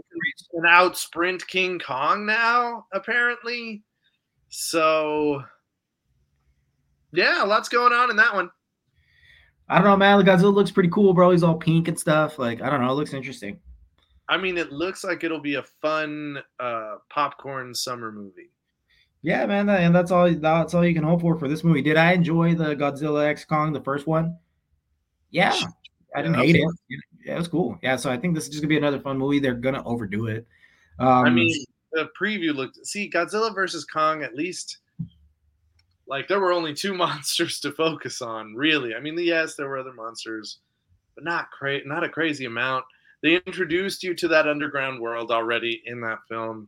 [0.53, 3.83] An out sprint King Kong now, apparently.
[4.49, 5.43] So,
[7.13, 8.49] yeah, lots going on in that one.
[9.67, 10.17] I don't know, man.
[10.17, 11.31] The Godzilla looks pretty cool, bro.
[11.31, 12.39] He's all pink and stuff.
[12.39, 12.91] Like, I don't know.
[12.91, 13.59] It looks interesting.
[14.27, 18.51] I mean, it looks like it'll be a fun uh, popcorn summer movie.
[19.21, 20.31] Yeah, man, and that's all.
[20.31, 21.81] That's all you can hope for for this movie.
[21.81, 24.37] Did I enjoy the Godzilla X Kong, the first one?
[25.29, 25.53] Yeah,
[26.15, 26.67] I didn't yeah, hate it.
[27.25, 27.77] Yeah, it was cool.
[27.83, 29.39] Yeah, so I think this is just gonna be another fun movie.
[29.39, 30.47] They're gonna overdo it.
[30.99, 32.85] Um, I mean, the preview looked.
[32.85, 34.23] See, Godzilla versus Kong.
[34.23, 34.77] At least
[36.09, 38.95] like there were only two monsters to focus on, really.
[38.95, 40.59] I mean, yes, there were other monsters,
[41.15, 42.85] but not cra- not a crazy amount.
[43.21, 46.67] They introduced you to that underground world already in that film.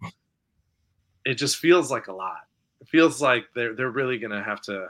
[1.25, 2.41] It just feels like a lot.
[2.81, 4.87] It feels like they're they're really gonna have to.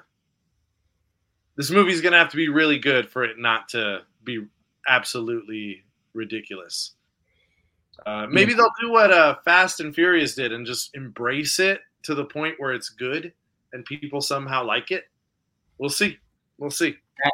[1.56, 4.46] This movie's gonna have to be really good for it not to be
[4.88, 6.94] absolutely ridiculous.
[8.06, 12.16] Uh, maybe they'll do what uh, Fast and Furious did and just embrace it to
[12.16, 13.32] the point where it's good
[13.74, 15.06] and people somehow like it.
[15.78, 16.18] We'll see.
[16.58, 16.96] We'll see.
[17.24, 17.34] That,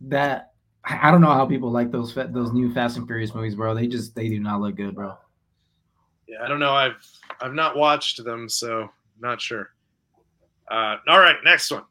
[0.00, 0.52] that
[0.84, 3.74] I don't know how people like those those new Fast and Furious movies, bro.
[3.74, 5.16] They just they do not look good, bro.
[6.28, 6.72] Yeah, I don't know.
[6.72, 7.04] I've
[7.40, 9.70] I've not watched them, so not sure.
[10.70, 11.84] Uh, all right, next one.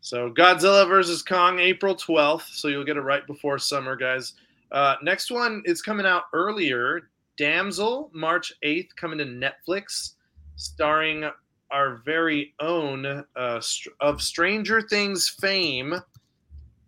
[0.00, 2.48] So Godzilla versus Kong, April 12th.
[2.54, 4.34] So you'll get it right before summer, guys.
[4.72, 7.10] Uh, next one is coming out earlier.
[7.36, 10.14] Damsel, March 8th, coming to Netflix,
[10.56, 11.28] starring
[11.70, 13.06] our very own
[13.36, 13.60] uh,
[14.00, 15.94] of Stranger Things fame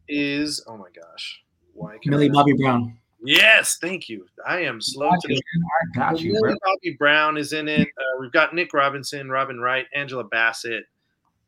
[0.09, 1.43] is oh my gosh,
[1.75, 2.99] why Millie Bobby Brown.
[3.25, 4.27] Yes, thank you.
[4.47, 5.35] I am slow got to.
[5.35, 6.33] I got you.
[6.33, 7.89] Millie Bobby Brown is in it.
[7.97, 10.85] Uh, we've got Nick Robinson, Robin Wright, Angela Bassett,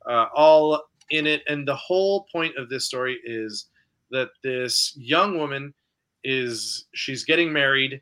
[0.09, 1.43] uh, all in it.
[1.49, 3.67] And the whole point of this story is
[4.11, 5.75] that this young woman
[6.25, 8.01] is she's getting married,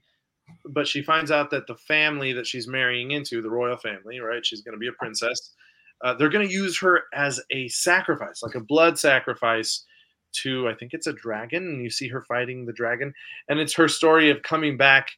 [0.67, 4.45] but she finds out that the family that she's marrying into, the royal family, right?
[4.45, 5.55] She's going to be a princess.
[6.03, 9.85] Uh, they're going to use her as a sacrifice, like a blood sacrifice
[10.33, 13.13] to I think it's a dragon, and you see her fighting the dragon,
[13.49, 15.11] and it's her story of coming back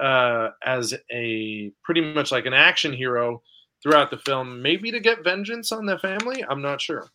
[0.00, 3.42] uh, as a pretty much like an action hero
[3.82, 6.44] throughout the film, maybe to get vengeance on the family.
[6.48, 7.08] I'm not sure.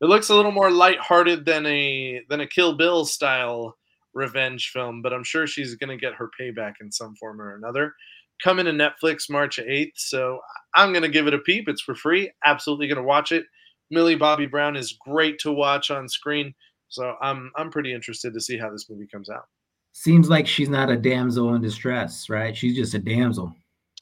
[0.00, 3.76] It looks a little more lighthearted than a than a Kill Bill style
[4.14, 7.54] revenge film, but I'm sure she's going to get her payback in some form or
[7.54, 7.94] another.
[8.42, 10.40] Coming to Netflix March 8th, so
[10.74, 11.68] I'm going to give it a peep.
[11.68, 12.30] It's for free.
[12.44, 13.44] Absolutely going to watch it.
[13.90, 16.54] Millie Bobby Brown is great to watch on screen.
[16.88, 19.44] So I'm I'm pretty interested to see how this movie comes out.
[19.92, 22.56] Seems like she's not a damsel in distress, right?
[22.56, 23.54] She's just a damsel.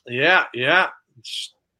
[0.06, 0.88] Yeah, yeah.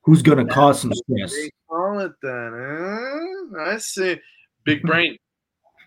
[0.04, 1.32] Who's gonna cause some stress?
[1.32, 3.52] They call it then.
[3.58, 4.18] I see.
[4.64, 5.16] Big brain.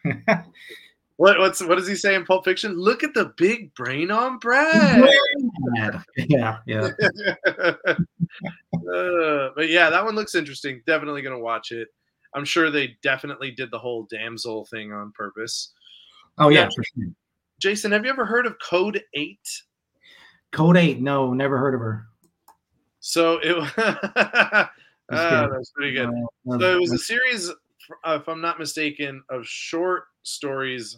[1.18, 2.76] what what's what does he say in Pulp Fiction?
[2.78, 5.08] Look at the big brain on Brad.
[6.16, 6.90] yeah, yeah.
[7.58, 10.82] uh, but yeah, that one looks interesting.
[10.88, 11.88] Definitely gonna watch it.
[12.36, 15.72] I'm sure they definitely did the whole damsel thing on purpose.
[16.38, 17.12] Oh yeah, for sure.
[17.60, 19.48] Jason, have you ever heard of Code Eight?
[20.52, 22.08] Code Eight, no, never heard of her.
[23.00, 24.68] So it uh,
[25.10, 26.10] that's pretty good.
[26.10, 27.54] Uh, so it was a series, uh,
[28.06, 30.98] if I'm not mistaken, of short stories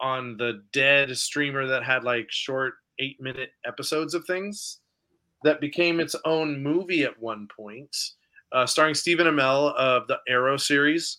[0.00, 4.80] on the dead streamer that had like short eight minute episodes of things
[5.42, 7.94] that became its own movie at one point
[8.54, 11.18] uh, starring Stephen Amell of the Arrow series.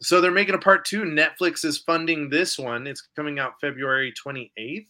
[0.00, 1.02] So they're making a part two.
[1.02, 2.86] Netflix is funding this one.
[2.86, 4.86] It's coming out February 28th.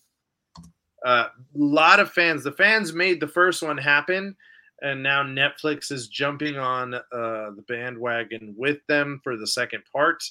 [1.05, 2.42] A uh, lot of fans.
[2.42, 4.35] The fans made the first one happen,
[4.82, 10.22] and now Netflix is jumping on uh, the bandwagon with them for the second part.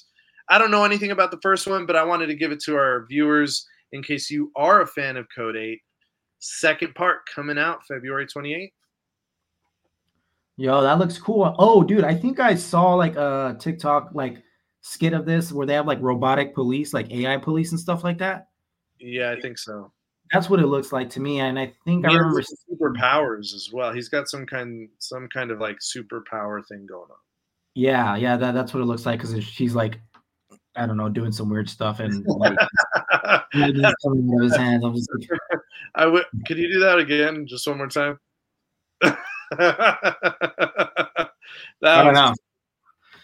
[0.48, 2.76] I don't know anything about the first one, but I wanted to give it to
[2.76, 5.80] our viewers in case you are a fan of Code 8.
[6.38, 8.70] Second part coming out February 28th.
[10.58, 11.54] Yo, that looks cool.
[11.58, 14.42] Oh, dude, I think I saw like a TikTok like
[14.80, 18.18] skit of this where they have like robotic police, like AI police and stuff like
[18.18, 18.46] that.
[18.98, 19.92] Yeah, I think so.
[20.36, 23.70] That's what it looks like to me, and I think he I remember superpowers as
[23.72, 23.90] well.
[23.90, 27.16] He's got some kind, some kind of like superpower thing going on.
[27.74, 29.98] Yeah, yeah, that, that's what it looks like because she's like,
[30.76, 32.52] I don't know, doing some weird stuff and like,
[33.54, 34.84] his hands.
[34.84, 35.40] I'm just like,
[35.94, 36.24] I would.
[36.46, 38.18] Could you do that again, just one more time?
[39.00, 39.18] that
[41.82, 42.34] I don't know.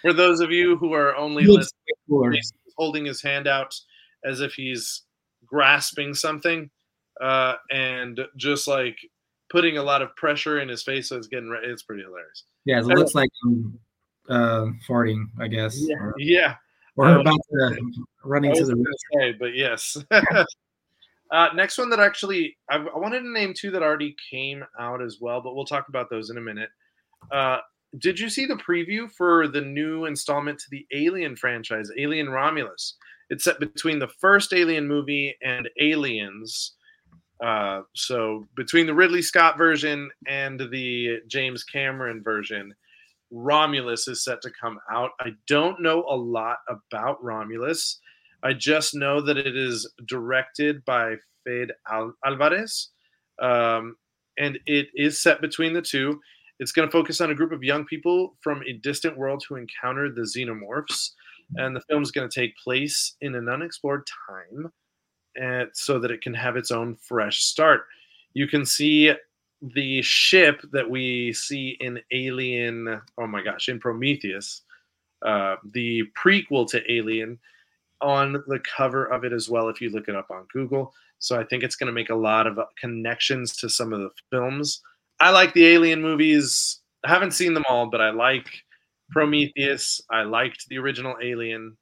[0.01, 3.79] For those of you who are only listening, he's holding his hand out
[4.25, 5.03] as if he's
[5.45, 6.71] grasping something,
[7.21, 8.99] uh, and just like
[9.51, 11.49] putting a lot of pressure in his face, so it's getting.
[11.49, 12.45] Re- it's pretty hilarious.
[12.65, 13.79] Yeah, it looks like um,
[14.29, 15.77] uh, farting, I guess.
[15.79, 16.55] Yeah, or, yeah.
[16.97, 17.79] Or uh, about to
[18.25, 18.97] run into the.
[19.15, 19.97] Say, but yes.
[21.33, 25.01] Uh, next one that actually I, I, wanted to name two that already came out
[25.01, 26.69] as well, but we'll talk about those in a minute.
[27.31, 27.57] Uh,
[27.99, 32.97] did you see the preview for the new installment to the Alien franchise, Alien Romulus?
[33.31, 36.73] It's set between the first Alien movie and Aliens.
[37.43, 42.73] Uh, so between the Ridley Scott version and the James Cameron version,
[43.33, 45.11] Romulus is set to come out.
[45.19, 47.99] I don't know a lot about Romulus.
[48.45, 52.91] I just know that it is directed by Fede Al- Alvarez,
[53.41, 53.97] um,
[54.39, 56.21] and it is set between the two.
[56.59, 59.57] It's going to focus on a group of young people from a distant world who
[59.57, 61.11] encounter the xenomorphs,
[61.57, 64.71] and the film is going to take place in an unexplored time,
[65.37, 67.87] and so that it can have its own fresh start.
[68.35, 69.13] You can see
[69.61, 73.01] the ship that we see in Alien.
[73.19, 74.63] Oh my gosh, in Prometheus,
[75.25, 77.39] uh, the prequel to Alien
[78.01, 80.93] on the cover of it as well if you look it up on Google.
[81.19, 84.11] So I think it's going to make a lot of connections to some of the
[84.31, 84.83] films.
[85.21, 86.81] I like the Alien movies.
[87.05, 88.49] I haven't seen them all, but I like
[89.11, 90.01] Prometheus.
[90.11, 91.77] I liked the original Alien.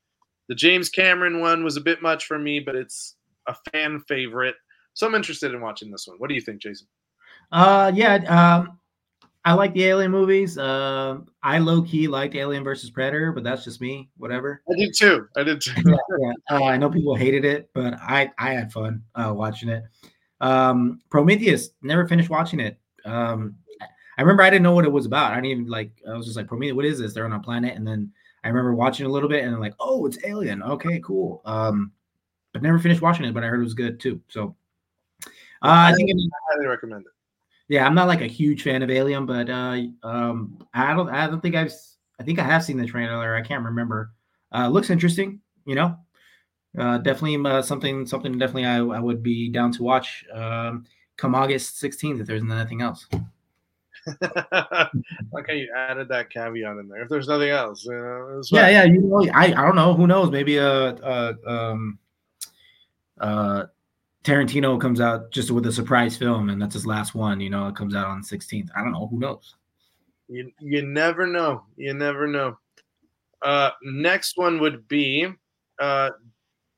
[0.51, 3.17] The James Cameron one was a bit much for me, but it's
[3.51, 4.55] a fan favorite.
[4.95, 6.17] So I'm interested in watching this one.
[6.19, 6.87] What do you think, Jason?
[7.53, 8.17] Uh, yeah.
[8.27, 8.79] Um,
[9.45, 10.59] I like the Alien movies.
[10.59, 14.11] Uh, I low key liked Alien versus Predator, but that's just me.
[14.19, 14.63] Whatever.
[14.71, 15.29] I did too.
[15.37, 15.73] I did too.
[15.87, 16.33] yeah, yeah.
[16.51, 19.85] Uh, I know people hated it, but I I had fun uh, watching it.
[20.41, 22.79] Um, Prometheus never finished watching it.
[23.07, 23.57] Um,
[24.19, 25.33] I remember I didn't know what it was about.
[25.33, 25.93] I didn't even like.
[26.07, 26.77] I was just like Prometheus.
[26.77, 27.15] What is this?
[27.15, 28.13] They're on a planet, and then
[28.45, 30.63] I remember watching a little bit, and I'm like, oh, it's Alien.
[30.63, 31.41] Okay, cool.
[31.47, 31.93] Um,
[32.53, 34.21] but never finished watching it, but I heard it was good too.
[34.29, 34.57] So
[35.63, 36.15] uh, I think I
[36.53, 37.13] highly recommend it.
[37.69, 41.29] Yeah, I'm not like a huge fan of Alien, but uh, um, I don't, I
[41.29, 41.73] don't think I've,
[42.19, 43.37] I think I have seen the trailer.
[43.37, 44.11] I can't remember.
[44.53, 45.97] Uh, looks interesting, you know.
[46.77, 50.25] Uh, definitely uh, something, something definitely I, I would be down to watch.
[50.33, 50.85] Um,
[51.17, 53.07] come August 16th if there's nothing else.
[55.39, 57.03] okay, you added that caveat in there.
[57.03, 58.85] If there's nothing else, you know, yeah, yeah.
[58.85, 59.95] You know, I, I don't know.
[59.95, 60.31] Who knows?
[60.31, 61.99] Maybe a, a um,
[63.21, 63.67] uh,
[64.25, 67.41] Tarantino comes out just with a surprise film, and that's his last one.
[67.41, 68.69] You know, it comes out on 16th.
[68.77, 69.07] I don't know.
[69.07, 69.55] Who knows?
[70.29, 71.65] You you never know.
[71.77, 72.59] You never know.
[73.43, 75.27] Uh, next one would be
[75.81, 76.11] uh,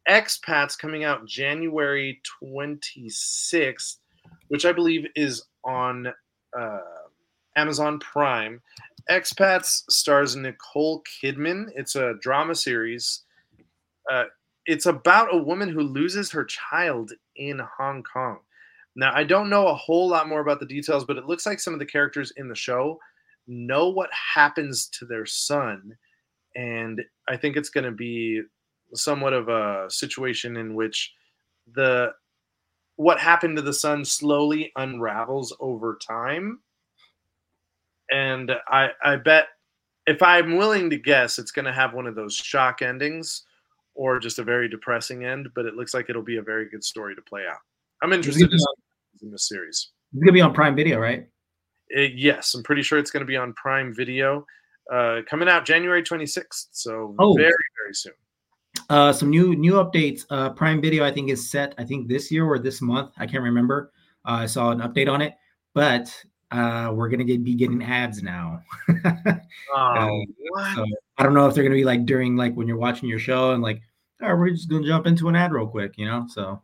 [0.08, 3.96] Expats coming out January 26th,
[4.48, 6.06] which I believe is on
[6.58, 6.78] uh,
[7.56, 8.60] Amazon Prime.
[9.10, 11.66] Expats stars Nicole Kidman.
[11.74, 13.24] It's a drama series.
[14.10, 14.24] Uh,
[14.66, 18.38] it's about a woman who loses her child in Hong Kong.
[18.94, 21.60] Now, I don't know a whole lot more about the details, but it looks like
[21.60, 22.98] some of the characters in the show
[23.46, 25.96] know what happens to their son.
[26.54, 28.42] And I think it's going to be
[28.94, 31.12] somewhat of a situation in which
[31.72, 32.12] the
[32.96, 36.60] what happened to the son slowly unravels over time.
[38.10, 39.46] And I I bet
[40.06, 43.44] if I'm willing to guess, it's going to have one of those shock endings
[43.94, 46.84] or just a very depressing end, but it looks like it'll be a very good
[46.84, 47.58] story to play out.
[48.02, 48.50] I'm interested
[49.22, 49.90] in this series.
[50.12, 51.26] It's gonna be on Prime Video, right?
[51.88, 54.46] It, yes, I'm pretty sure it's gonna be on Prime Video,
[54.92, 56.68] uh, coming out January 26th.
[56.72, 57.34] So oh.
[57.34, 57.52] very
[57.82, 58.12] very soon.
[58.88, 60.24] Uh, some new new updates.
[60.30, 61.74] Uh, Prime Video, I think, is set.
[61.78, 63.12] I think this year or this month.
[63.18, 63.92] I can't remember.
[64.24, 65.34] Uh, I saw an update on it,
[65.74, 66.14] but
[66.50, 68.62] uh, we're gonna get, be getting ads now.
[69.74, 70.24] oh,
[70.56, 70.86] uh, so
[71.18, 73.52] I don't know if they're gonna be like during like when you're watching your show
[73.52, 73.80] and like,
[74.22, 76.26] oh, we're just gonna jump into an ad real quick, you know.
[76.28, 76.62] So,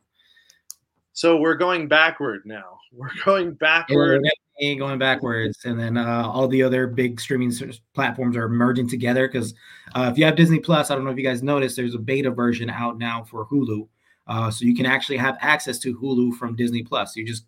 [1.12, 2.78] so we're going backward now.
[2.92, 4.26] We're going backward.
[4.58, 7.52] Yeah, going backwards, and then uh, all the other big streaming
[7.94, 9.28] platforms are merging together.
[9.28, 9.52] Because
[9.94, 11.98] uh, if you have Disney Plus, I don't know if you guys noticed, there's a
[11.98, 13.86] beta version out now for Hulu.
[14.26, 17.14] Uh, so you can actually have access to Hulu from Disney Plus.
[17.14, 17.44] You just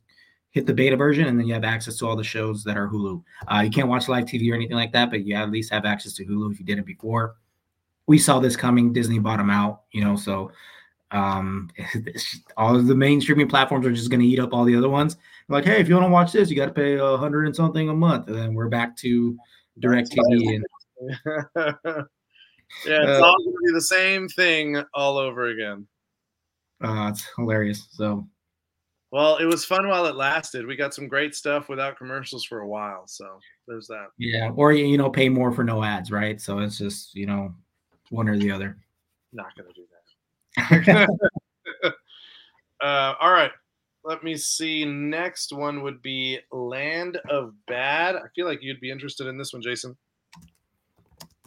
[0.51, 2.89] hit the beta version, and then you have access to all the shows that are
[2.89, 3.23] Hulu.
[3.47, 5.85] Uh, you can't watch live TV or anything like that, but you at least have
[5.85, 7.37] access to Hulu if you did it before.
[8.07, 8.93] We saw this coming.
[8.93, 10.51] Disney bought them out, you know, so
[11.13, 11.71] um,
[12.57, 14.89] all of the main streaming platforms are just going to eat up all the other
[14.89, 15.17] ones.
[15.49, 17.55] Like, hey, if you want to watch this, you got to pay a hundred and
[17.55, 19.37] something a month, and then we're back to
[19.81, 20.57] DirecTV.
[20.57, 20.65] And,
[21.57, 22.03] yeah,
[22.87, 25.87] it's uh, all going to be the same thing all over again.
[26.83, 27.89] Uh, it's hilarious.
[27.91, 28.27] So
[29.13, 30.67] well, it was fun while it lasted.
[30.67, 33.07] We got some great stuff without commercials for a while.
[33.07, 34.09] So there's that.
[34.19, 34.51] Yeah.
[34.55, 36.41] Or, you know, pay more for no ads, right?
[36.41, 37.53] So it's just, you know,
[38.11, 38.77] one or the other.
[39.33, 39.87] Not going to do
[40.87, 41.09] that.
[42.83, 43.51] uh, all right.
[44.05, 44.85] Let me see.
[44.85, 48.17] Next one would be Land of Bad.
[48.17, 49.97] I feel like you'd be interested in this one, Jason.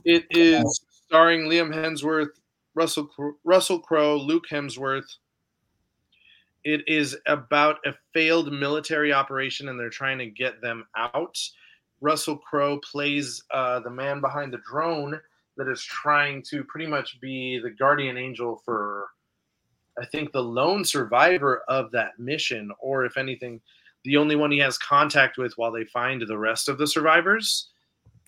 [0.06, 2.30] It is starring Liam Hemsworth,
[2.76, 3.10] Russell
[3.44, 5.18] Russell Crowe, Luke Hemsworth,
[6.64, 11.38] it is about a failed military operation and they're trying to get them out.
[12.02, 15.20] Russell Crowe plays uh, the man behind the drone
[15.58, 19.08] that is trying to pretty much be the guardian angel for,
[20.00, 23.62] I think, the lone survivor of that mission, or if anything,
[24.04, 27.70] the only one he has contact with while they find the rest of the survivors.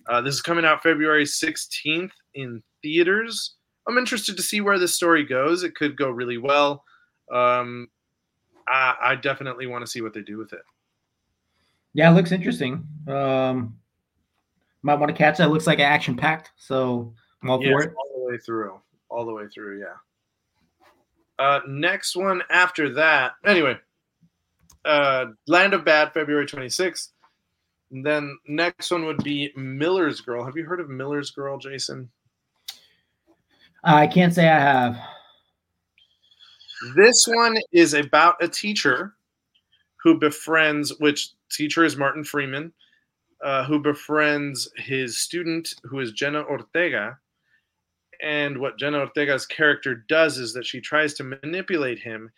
[0.08, 3.56] Uh, this is coming out February 16th in theaters.
[3.88, 5.64] I'm interested to see where this story goes.
[5.64, 6.84] It could go really well.
[7.34, 7.88] Um,
[8.68, 10.62] I, I definitely want to see what they do with it.
[11.94, 12.86] Yeah, it looks interesting.
[13.08, 13.78] Um,
[14.82, 15.46] might want to catch that.
[15.46, 17.94] It looks like action packed, so I'm all yes, for it.
[17.96, 18.80] All the way through.
[19.10, 19.96] All the way through, yeah.
[21.38, 23.34] Uh, next one after that.
[23.46, 23.78] Anyway,
[24.86, 27.10] uh, Land of Bad, February 26th.
[27.92, 30.44] And then next one would be Miller's Girl.
[30.44, 32.10] Have you heard of Miller's Girl, Jason?
[33.84, 34.98] I can't say I have.
[36.96, 39.16] This one is about a teacher
[40.04, 42.74] who befriends, which teacher is Martin Freeman,
[43.44, 47.18] uh, who befriends his student, who is Jenna Ortega.
[48.22, 52.32] And what Jenna Ortega's character does is that she tries to manipulate him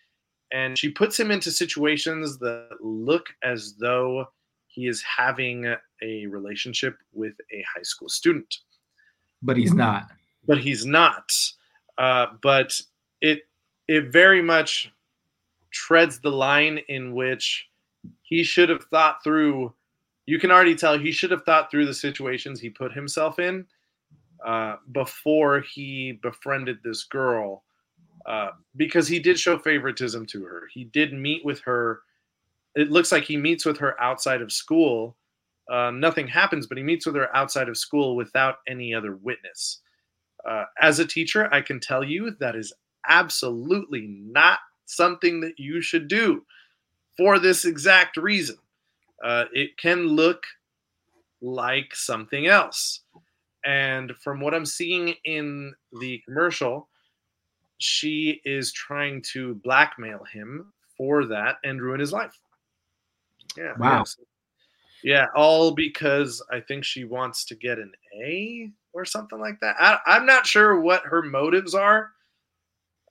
[0.52, 4.26] and she puts him into situations that look as though
[4.68, 5.66] he is having
[6.02, 8.56] a relationship with a high school student.
[9.42, 10.10] But he's not.
[10.48, 11.30] But he's not.
[11.98, 12.80] Uh, but
[13.22, 13.42] it
[13.88, 14.92] it very much
[15.72, 17.68] treads the line in which
[18.22, 19.74] he should have thought through.
[20.26, 23.66] You can already tell he should have thought through the situations he put himself in
[24.46, 27.64] uh, before he befriended this girl,
[28.26, 30.68] uh, because he did show favoritism to her.
[30.74, 32.02] He did meet with her.
[32.76, 35.16] It looks like he meets with her outside of school.
[35.72, 39.80] Uh, nothing happens, but he meets with her outside of school without any other witness.
[40.48, 42.72] Uh, as a teacher, I can tell you that is
[43.08, 46.46] absolutely not something that you should do
[47.18, 48.58] for this exact reason.
[49.24, 50.44] Uh, it can look
[51.42, 53.02] like something else.
[53.66, 56.88] And from what I'm seeing in the commercial,
[57.80, 62.38] she is trying to blackmail him for that and ruin his life.
[63.58, 63.74] Yeah.
[63.78, 64.06] Wow.
[65.04, 69.76] Yeah, all because I think she wants to get an A or something like that.
[69.80, 72.12] I, I'm not sure what her motives are,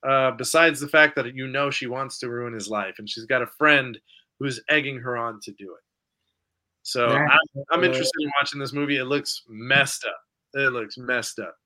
[0.03, 3.27] uh, besides the fact that you know she wants to ruin his life, and she's
[3.27, 3.99] got a friend
[4.39, 5.83] who's egging her on to do it.
[6.83, 7.39] So I'm,
[7.73, 8.99] I'm interested in watching this movie.
[8.99, 10.21] It looks messed up.
[10.55, 11.57] It looks messed up.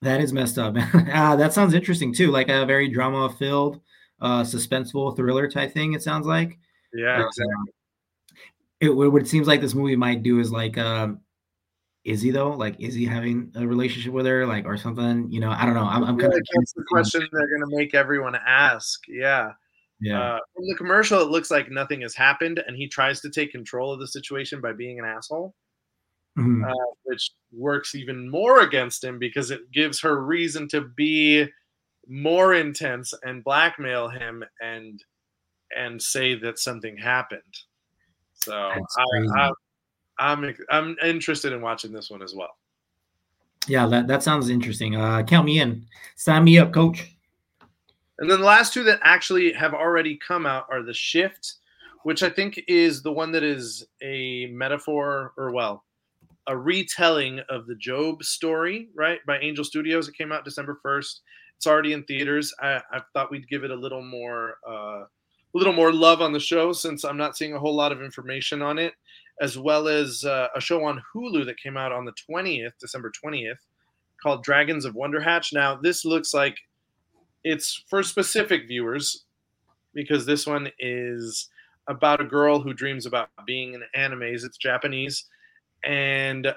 [0.00, 0.74] That is messed up.
[0.94, 3.80] uh, that sounds interesting too, like a very drama-filled,
[4.22, 5.92] uh, suspenseful thriller type thing.
[5.92, 6.58] It sounds like.
[6.94, 7.72] Yeah, exactly.
[8.80, 11.20] It, what it seems like this movie might do is like um,
[12.04, 12.50] is he though?
[12.50, 15.30] Like, is he having a relationship with her, like, or something?
[15.30, 15.84] You know, I don't know.
[15.84, 19.00] I'm, I'm kind of that's the question they're gonna make everyone ask.
[19.08, 19.52] Yeah,
[20.00, 20.20] yeah.
[20.20, 23.52] Uh, from the commercial, it looks like nothing has happened, and he tries to take
[23.52, 25.54] control of the situation by being an asshole,
[26.38, 26.70] Mhm.
[26.70, 31.46] uh, which works even more against him because it gives her reason to be
[32.08, 35.04] more intense and blackmail him and
[35.76, 37.58] and say that something happened.
[38.32, 38.80] So I.
[39.36, 39.52] I,
[40.20, 42.56] I'm I'm interested in watching this one as well.
[43.66, 44.96] yeah, that that sounds interesting.
[44.96, 45.86] Uh, count me in.
[46.16, 47.16] Sign me up, coach.
[48.18, 51.54] And then the last two that actually have already come out are The Shift,
[52.02, 55.84] which I think is the one that is a metaphor, or well,
[56.46, 59.20] a retelling of the Job story, right?
[59.26, 60.06] By Angel Studios.
[60.06, 61.20] It came out December 1st.
[61.56, 62.52] It's already in theaters.
[62.60, 65.04] I, I thought we'd give it a little more uh,
[65.54, 68.02] a little more love on the show since I'm not seeing a whole lot of
[68.02, 68.94] information on it,
[69.40, 73.10] as well as uh, a show on Hulu that came out on the 20th, December
[73.24, 73.58] 20th,
[74.22, 75.52] called Dragons of Wonderhatch.
[75.52, 76.56] Now, this looks like
[77.42, 79.24] it's for specific viewers
[79.94, 81.48] because this one is
[81.88, 84.44] about a girl who dreams about being in animes.
[84.44, 85.24] It's Japanese,
[85.84, 86.54] and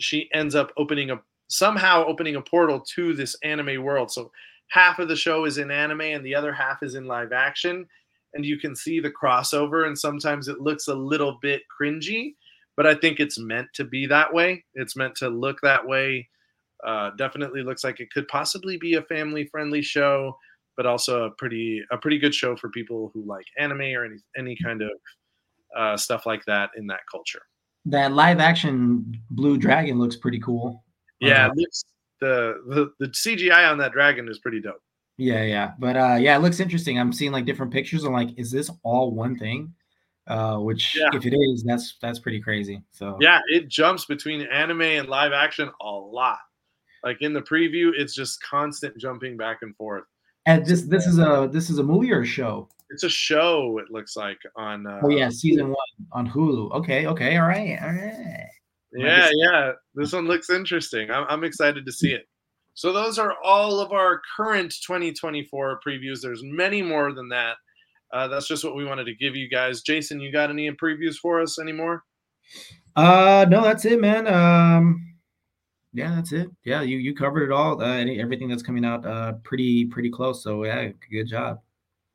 [0.00, 4.10] she ends up opening a somehow opening a portal to this anime world.
[4.10, 4.32] So
[4.68, 7.86] half of the show is in anime and the other half is in live action,
[8.36, 9.86] and you can see the crossover.
[9.86, 12.34] And sometimes it looks a little bit cringy,
[12.76, 14.64] but I think it's meant to be that way.
[14.74, 16.28] It's meant to look that way.
[16.86, 20.36] Uh, definitely looks like it could possibly be a family friendly show
[20.76, 24.16] but also a pretty a pretty good show for people who like anime or any
[24.36, 24.90] any kind of
[25.76, 27.42] uh, stuff like that in that culture.
[27.86, 30.84] That live action blue dragon looks pretty cool.
[31.20, 31.84] Yeah, Uh, it looks,
[32.20, 34.82] the, the the CGI on that dragon is pretty dope.
[35.16, 35.72] Yeah, yeah.
[35.78, 36.98] But uh, yeah, it looks interesting.
[36.98, 38.04] I'm seeing like different pictures.
[38.04, 39.74] I'm like, is this all one thing?
[40.26, 41.10] Uh, which Yeah.
[41.12, 42.82] if it is, that's that's pretty crazy.
[42.90, 46.38] So Yeah, it jumps between anime and live action a lot.
[47.04, 50.04] Like in the preview, it's just constant jumping back and forth.
[50.46, 52.68] And this this is a this is a movie or a show?
[52.90, 53.78] It's a show.
[53.78, 54.86] It looks like on.
[54.86, 55.76] Uh, Oh yeah, season one
[56.12, 56.72] on Hulu.
[56.72, 58.48] Okay, okay, all right, all right.
[58.92, 59.72] Yeah, yeah.
[59.94, 61.10] This one looks interesting.
[61.10, 62.26] I'm, I'm excited to see it.
[62.76, 66.20] So those are all of our current 2024 previews.
[66.20, 67.56] There's many more than that.
[68.12, 69.80] Uh, that's just what we wanted to give you guys.
[69.80, 72.04] Jason, you got any previews for us anymore?
[72.94, 74.26] Uh, no, that's it, man.
[74.28, 75.16] Um,
[75.94, 76.50] yeah, that's it.
[76.64, 77.82] Yeah, you you covered it all.
[77.82, 80.42] Uh, any, everything that's coming out, uh, pretty pretty close.
[80.42, 81.60] So yeah, good job.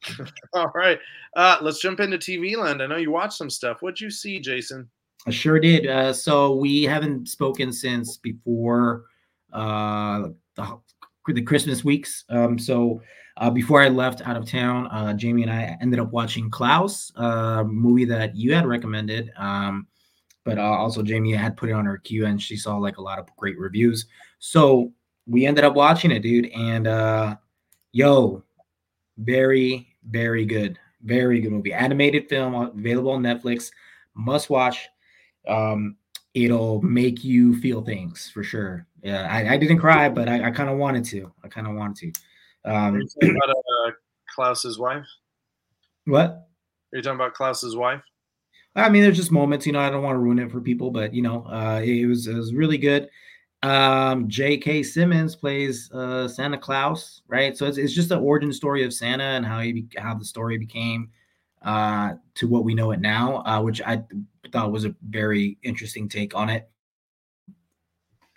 [0.53, 0.99] All right.
[1.35, 2.81] Uh, let's jump into TV land.
[2.81, 3.81] I know you watched some stuff.
[3.81, 4.89] What'd you see, Jason?
[5.27, 5.87] I sure did.
[5.87, 9.05] Uh, so we haven't spoken since before
[9.53, 10.79] uh, the,
[11.27, 12.25] the Christmas weeks.
[12.29, 13.01] Um, so
[13.37, 17.11] uh, before I left out of town, uh, Jamie and I ended up watching Klaus,
[17.15, 19.31] a movie that you had recommended.
[19.37, 19.87] Um,
[20.43, 23.01] but uh, also Jamie had put it on her queue and she saw like a
[23.01, 24.07] lot of great reviews.
[24.39, 24.91] So
[25.27, 26.47] we ended up watching it, dude.
[26.47, 27.35] And uh,
[27.91, 28.43] yo,
[29.17, 30.79] very, very good.
[31.03, 31.73] Very good movie.
[31.73, 33.71] Animated film available on Netflix.
[34.13, 34.87] Must watch
[35.47, 35.95] um
[36.33, 40.51] it'll make you feel things for sure yeah i, I didn't cry but i, I
[40.51, 43.91] kind of wanted to i kind of wanted to um about uh,
[44.33, 45.05] Klaus's wife?
[46.05, 46.47] what
[46.93, 48.01] Are you talking about Klaus's wife?
[48.75, 50.91] I mean, there's just moments, you know, I don't want to ruin it for people,
[50.91, 53.09] but you know, uh, it was it was really good.
[53.63, 54.81] Um, J.K.
[54.83, 57.55] Simmons plays uh, Santa Claus, right?
[57.55, 60.57] So it's, it's just the origin story of Santa and how he how the story
[60.57, 61.09] became
[61.61, 64.03] uh, to what we know it now, uh, which I
[64.51, 66.69] thought was a very interesting take on it.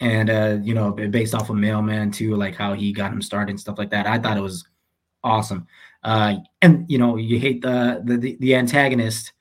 [0.00, 3.50] And uh, you know, based off of Mailman too, like how he got him started
[3.50, 4.06] and stuff like that.
[4.06, 4.66] I thought it was
[5.22, 5.66] awesome.
[6.02, 9.32] Uh, and you know, you hate the the the antagonist,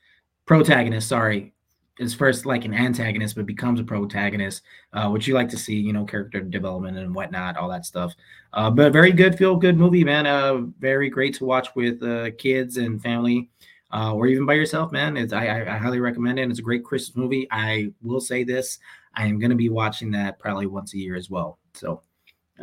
[0.45, 1.53] protagonist, sorry,
[1.99, 4.63] is first like an antagonist but becomes a protagonist,
[4.93, 8.13] uh, which you like to see, you know, character development and whatnot, all that stuff.
[8.53, 10.26] Uh, but very good, feel good movie, man.
[10.26, 13.49] Uh, very great to watch with uh, kids and family
[13.94, 15.16] uh, or even by yourself, man.
[15.16, 16.50] It's, I, I, highly recommend it.
[16.50, 17.48] It's a great Christmas movie.
[17.52, 18.80] I will say this:
[19.16, 21.60] I am going to be watching that probably once a year as well.
[21.76, 22.02] So,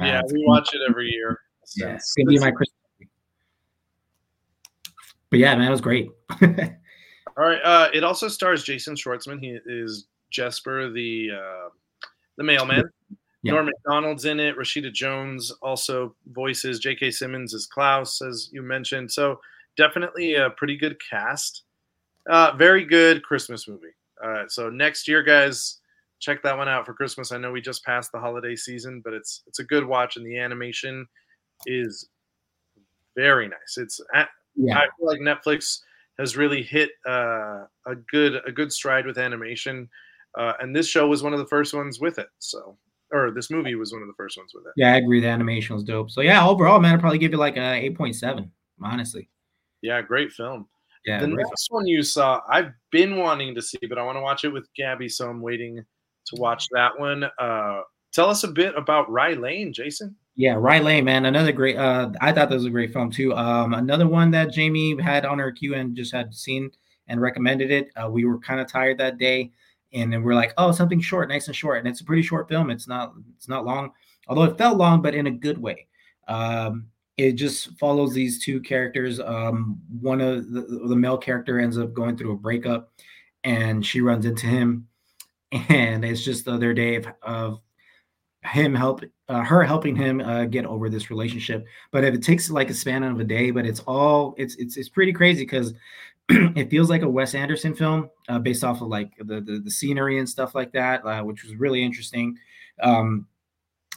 [0.01, 1.41] uh, yeah, we watch it every year.
[1.77, 2.77] Yeah, it's gonna be my Christmas.
[2.99, 3.11] Movie.
[5.31, 6.11] But yeah, man, it was great.
[6.43, 7.61] All right.
[7.63, 9.41] Uh, it also stars Jason Schwartzman.
[9.41, 11.69] He is Jesper, the uh,
[12.39, 12.91] the mailman.
[13.43, 13.53] Yeah.
[13.53, 14.59] Norm Macdonald's in it.
[14.59, 17.13] Rashida Jones also voices J.K.
[17.13, 19.11] Simmons as Klaus, as you mentioned.
[19.11, 19.41] So
[19.77, 21.65] definitely a pretty good cast.
[22.29, 23.95] Uh, very good Christmas movie.
[24.23, 25.79] Uh, so next year, guys,
[26.21, 27.33] check that one out for Christmas.
[27.33, 30.27] I know we just passed the holiday season, but it's it's a good watch, and
[30.27, 31.07] the animation
[31.67, 32.09] is
[33.17, 33.79] very nice.
[33.79, 34.01] It's
[34.57, 34.79] yeah.
[34.79, 35.81] I feel like Netflix
[36.19, 39.89] has really hit uh, a good a good stride with animation,
[40.39, 42.29] uh, and this show was one of the first ones with it.
[42.39, 42.77] So,
[43.13, 44.73] or this movie was one of the first ones with it.
[44.77, 45.21] Yeah, I agree.
[45.21, 46.11] The animation was dope.
[46.11, 48.53] So yeah, overall, man, I'd probably give you like a eight point seven.
[48.83, 49.29] Honestly.
[49.83, 50.69] Yeah, great film.
[51.05, 51.21] Yeah.
[51.21, 51.81] The next film.
[51.81, 54.69] one you saw, I've been wanting to see, but I want to watch it with
[54.77, 55.77] Gabby, so I'm waiting
[56.27, 57.25] to watch that one.
[57.39, 57.81] Uh,
[58.13, 60.15] tell us a bit about Rye Lane, Jason.
[60.37, 61.77] Yeah, Rye Lane, man, another great.
[61.77, 63.35] Uh, I thought that was a great film too.
[63.35, 66.71] Um, another one that Jamie had on her queue and just had seen
[67.09, 67.89] and recommended it.
[67.97, 69.51] Uh, we were kind of tired that day,
[69.93, 72.49] and then we're like, oh, something short, nice and short, and it's a pretty short
[72.49, 72.71] film.
[72.71, 73.91] It's not, it's not long,
[74.29, 75.89] although it felt long, but in a good way.
[76.29, 79.21] Um, it just follows these two characters.
[79.21, 82.93] Um, one of the, the male character ends up going through a breakup,
[83.45, 84.89] and she runs into him,
[85.53, 87.61] and it's just the other day of, of
[88.43, 91.65] him help uh, her helping him uh, get over this relationship.
[91.93, 94.77] But if it takes like a span of a day, but it's all it's it's
[94.77, 95.75] it's pretty crazy because
[96.29, 99.71] it feels like a Wes Anderson film uh, based off of like the, the, the
[99.71, 102.37] scenery and stuff like that, uh, which was really interesting.
[102.83, 103.27] Um,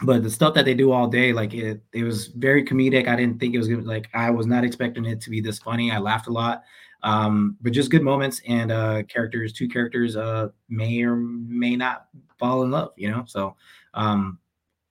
[0.01, 3.07] but the stuff that they do all day, like it, it was very comedic.
[3.07, 5.59] I didn't think it was gonna like I was not expecting it to be this
[5.59, 5.91] funny.
[5.91, 6.63] I laughed a lot,
[7.03, 9.53] um, but just good moments and uh, characters.
[9.53, 12.07] Two characters uh, may or may not
[12.39, 13.23] fall in love, you know.
[13.27, 13.55] So
[13.93, 14.39] um,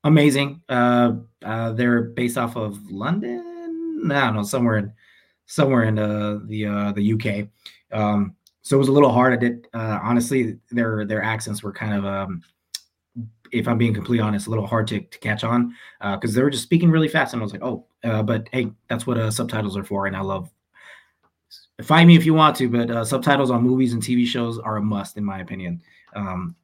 [0.04, 0.62] amazing.
[0.68, 4.10] Uh, uh, they're based off of London.
[4.10, 4.92] I don't know somewhere in
[5.46, 7.48] somewhere in uh, the uh, the UK.
[7.98, 9.32] Um, so it was a little hard.
[9.32, 10.58] I did uh, honestly.
[10.70, 12.42] Their their accents were kind of um,
[13.52, 16.42] if I'm being completely honest, a little hard to, to catch on because uh, they
[16.42, 19.18] were just speaking really fast, and I was like, oh, uh, but hey, that's what
[19.18, 20.50] uh, subtitles are for, and I love.
[21.82, 24.76] Find me if you want to, but uh, subtitles on movies and TV shows are
[24.76, 25.82] a must, in my opinion.
[26.14, 26.54] Um,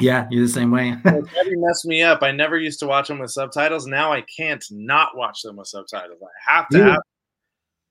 [0.00, 0.96] yeah, you're the same way.
[1.04, 2.22] well, messed me up.
[2.22, 3.86] I never used to watch them with subtitles.
[3.86, 6.18] Now I can't not watch them with subtitles.
[6.22, 6.86] I have to Dude.
[6.86, 7.02] have.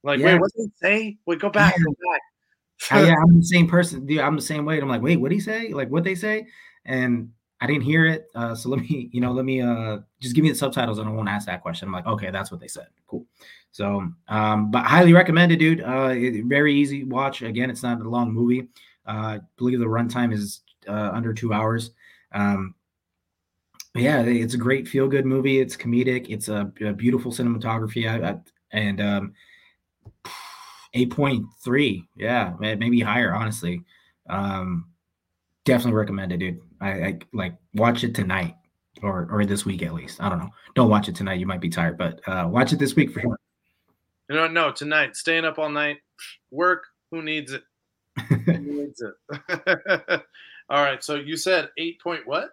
[0.01, 0.25] Like, yeah.
[0.25, 1.17] wait, what did he say?
[1.25, 2.21] Wait, go back, go back.
[2.91, 4.05] Yeah, I'm the same person.
[4.05, 4.79] Dude, I'm the same way.
[4.79, 5.73] I'm like, wait, what did he say?
[5.73, 6.47] Like, what they say?
[6.85, 7.31] And
[7.61, 8.29] I didn't hear it.
[8.35, 11.07] Uh, so let me, you know, let me uh, just give me the subtitles and
[11.07, 11.87] I won't ask that question.
[11.87, 12.87] I'm like, okay, that's what they said.
[13.07, 13.25] Cool.
[13.71, 15.81] So, um, but highly recommended, dude.
[15.81, 17.41] Uh, it, very easy watch.
[17.41, 18.67] Again, it's not a long movie.
[19.07, 21.91] Uh, I believe the runtime is uh, under two hours.
[22.31, 22.75] Um,
[23.95, 25.59] yeah, it's a great feel good movie.
[25.59, 26.27] It's comedic.
[26.29, 28.09] It's a, a beautiful cinematography.
[28.09, 28.37] I, I,
[28.71, 29.33] and um,
[30.95, 32.07] 8.3.
[32.15, 33.83] Yeah, maybe higher, honestly.
[34.29, 34.89] Um,
[35.65, 36.61] definitely recommend it, dude.
[36.81, 38.55] I, I like watch it tonight
[39.01, 40.21] or or this week at least.
[40.21, 40.49] I don't know.
[40.75, 41.39] Don't watch it tonight.
[41.39, 43.39] You might be tired, but uh, watch it this week for sure.
[44.29, 45.15] You know, no, tonight.
[45.15, 45.97] Staying up all night,
[46.51, 46.83] work.
[47.11, 47.63] Who needs it?
[48.27, 50.23] who needs it?
[50.69, 51.03] all right.
[51.03, 52.49] So you said eight point what?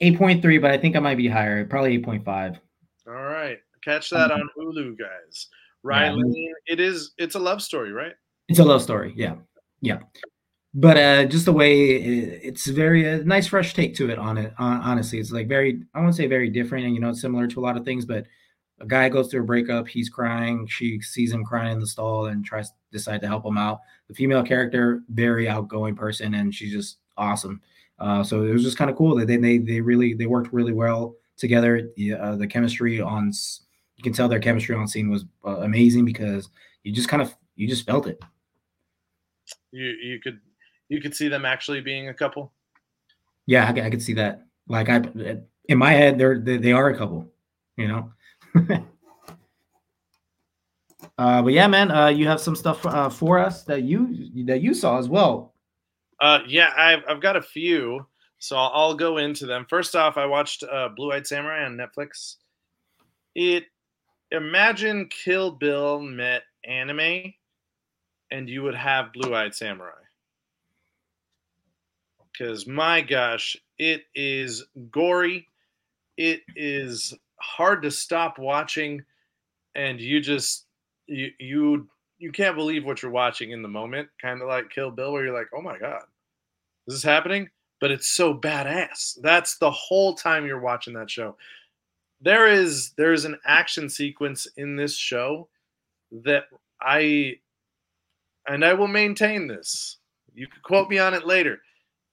[0.00, 1.64] Eight point three, but I think I might be higher.
[1.64, 2.58] Probably eight point five.
[3.06, 3.58] All right.
[3.82, 5.48] Catch that on Hulu, guys.
[5.82, 6.74] Rye Lane, yeah.
[6.74, 7.12] it is.
[7.16, 8.12] It's a love story, right?
[8.48, 9.14] It's a love story.
[9.16, 9.36] Yeah.
[9.80, 10.00] Yeah
[10.74, 14.38] but uh, just the way it, it's very a nice fresh take to it on
[14.38, 14.52] it.
[14.58, 17.60] honestly, it's like very I won't say very different, and you know, it's similar to
[17.60, 18.04] a lot of things.
[18.04, 18.26] But
[18.80, 22.26] a guy goes through a breakup, he's crying, she sees him crying in the stall
[22.26, 23.80] and tries decide to help him out.
[24.08, 27.60] The female character, very outgoing person, and she's just awesome.
[27.98, 30.52] Uh, so it was just kind of cool that they, they they really they worked
[30.52, 31.90] really well together.
[32.18, 33.32] Uh, the chemistry on
[33.96, 36.48] you can tell their chemistry on scene was uh, amazing because
[36.84, 38.22] you just kind of you just felt it.
[39.72, 40.40] you you could
[40.90, 42.52] you could see them actually being a couple.
[43.46, 44.44] Yeah, I, I could see that.
[44.68, 45.02] Like I,
[45.68, 47.26] in my head, they're they, they are a couple.
[47.76, 48.12] You know.
[51.16, 54.60] uh, but yeah, man, uh, you have some stuff uh, for us that you that
[54.60, 55.54] you saw as well.
[56.20, 58.06] Uh, yeah, I've I've got a few,
[58.38, 59.64] so I'll, I'll go into them.
[59.70, 62.36] First off, I watched uh, Blue Eyed Samurai on Netflix.
[63.36, 63.64] It
[64.32, 67.32] imagine Kill Bill met anime,
[68.32, 69.92] and you would have Blue Eyed Samurai.
[72.40, 75.46] Because my gosh, it is gory.
[76.16, 79.02] It is hard to stop watching,
[79.74, 80.64] and you just
[81.06, 81.86] you you
[82.18, 84.08] you can't believe what you're watching in the moment.
[84.22, 86.02] Kind of like Kill Bill, where you're like, oh my god,
[86.86, 87.50] this is happening?
[87.78, 89.20] But it's so badass.
[89.20, 91.36] That's the whole time you're watching that show
[92.20, 95.48] there is there is an action sequence in this show
[96.10, 96.44] that
[96.80, 97.38] I
[98.48, 99.98] and I will maintain this.
[100.34, 101.60] You can quote me on it later.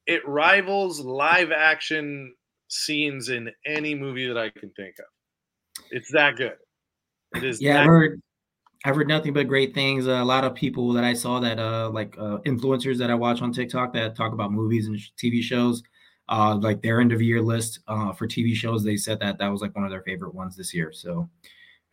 [0.07, 2.33] It rivals live action
[2.69, 5.85] scenes in any movie that I can think of.
[5.91, 6.55] It's that good.
[7.35, 7.61] It is.
[7.61, 8.21] Yeah, I've heard.
[8.85, 10.07] I've heard nothing but great things.
[10.07, 13.15] Uh, a lot of people that I saw that, uh, like uh, influencers that I
[13.15, 15.81] watch on TikTok that talk about movies and TV shows,
[16.29, 18.83] uh, like their end of year list uh, for TV shows.
[18.83, 20.91] They said that that was like one of their favorite ones this year.
[20.93, 21.27] So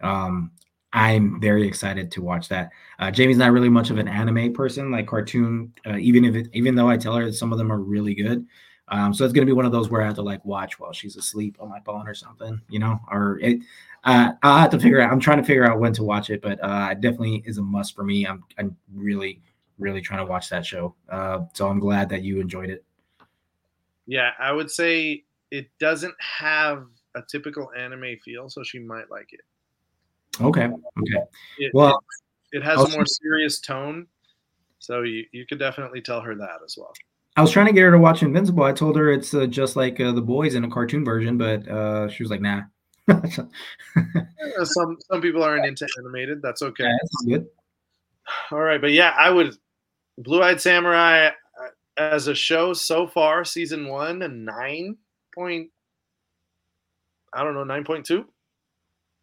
[0.02, 0.52] um,
[0.95, 2.70] I'm very excited to watch that.
[3.01, 5.72] Uh, Jamie's not really much of an anime person, like cartoon.
[5.84, 8.14] Uh, even if it, even though I tell her that some of them are really
[8.14, 8.47] good.
[8.88, 10.92] Um, so it's gonna be one of those where I have to like watch while
[10.92, 13.01] she's asleep on my phone or something, you know.
[13.11, 13.59] Or it,
[14.05, 15.11] uh, I'll have to figure out.
[15.11, 17.62] I'm trying to figure out when to watch it, but uh, it definitely is a
[17.62, 18.24] must for me.
[18.24, 19.42] I'm I'm really
[19.78, 20.95] really trying to watch that show.
[21.09, 22.84] Uh, so I'm glad that you enjoyed it.
[24.07, 26.86] Yeah, I would say it doesn't have
[27.16, 29.40] a typical anime feel, so she might like it.
[30.41, 30.64] Okay.
[30.64, 31.24] Okay.
[31.59, 32.03] It, well,
[32.53, 34.07] it, it has a more serious tone,
[34.78, 36.93] so you you could definitely tell her that as well.
[37.37, 38.62] I was trying to get her to watch Invincible.
[38.62, 41.66] I told her it's uh, just like uh, the boys in a cartoon version, but
[41.68, 42.62] uh, she was like, "Nah."
[44.64, 46.41] some some people aren't into animated.
[46.41, 46.85] That's okay.
[46.85, 47.47] Yeah, that's good.
[48.51, 49.57] All right, but yeah, I would.
[50.16, 51.30] Blue Eyed Samurai
[51.97, 54.97] as a show so far, season one, a nine
[55.35, 55.70] point,
[57.32, 58.26] I don't know, nine point two.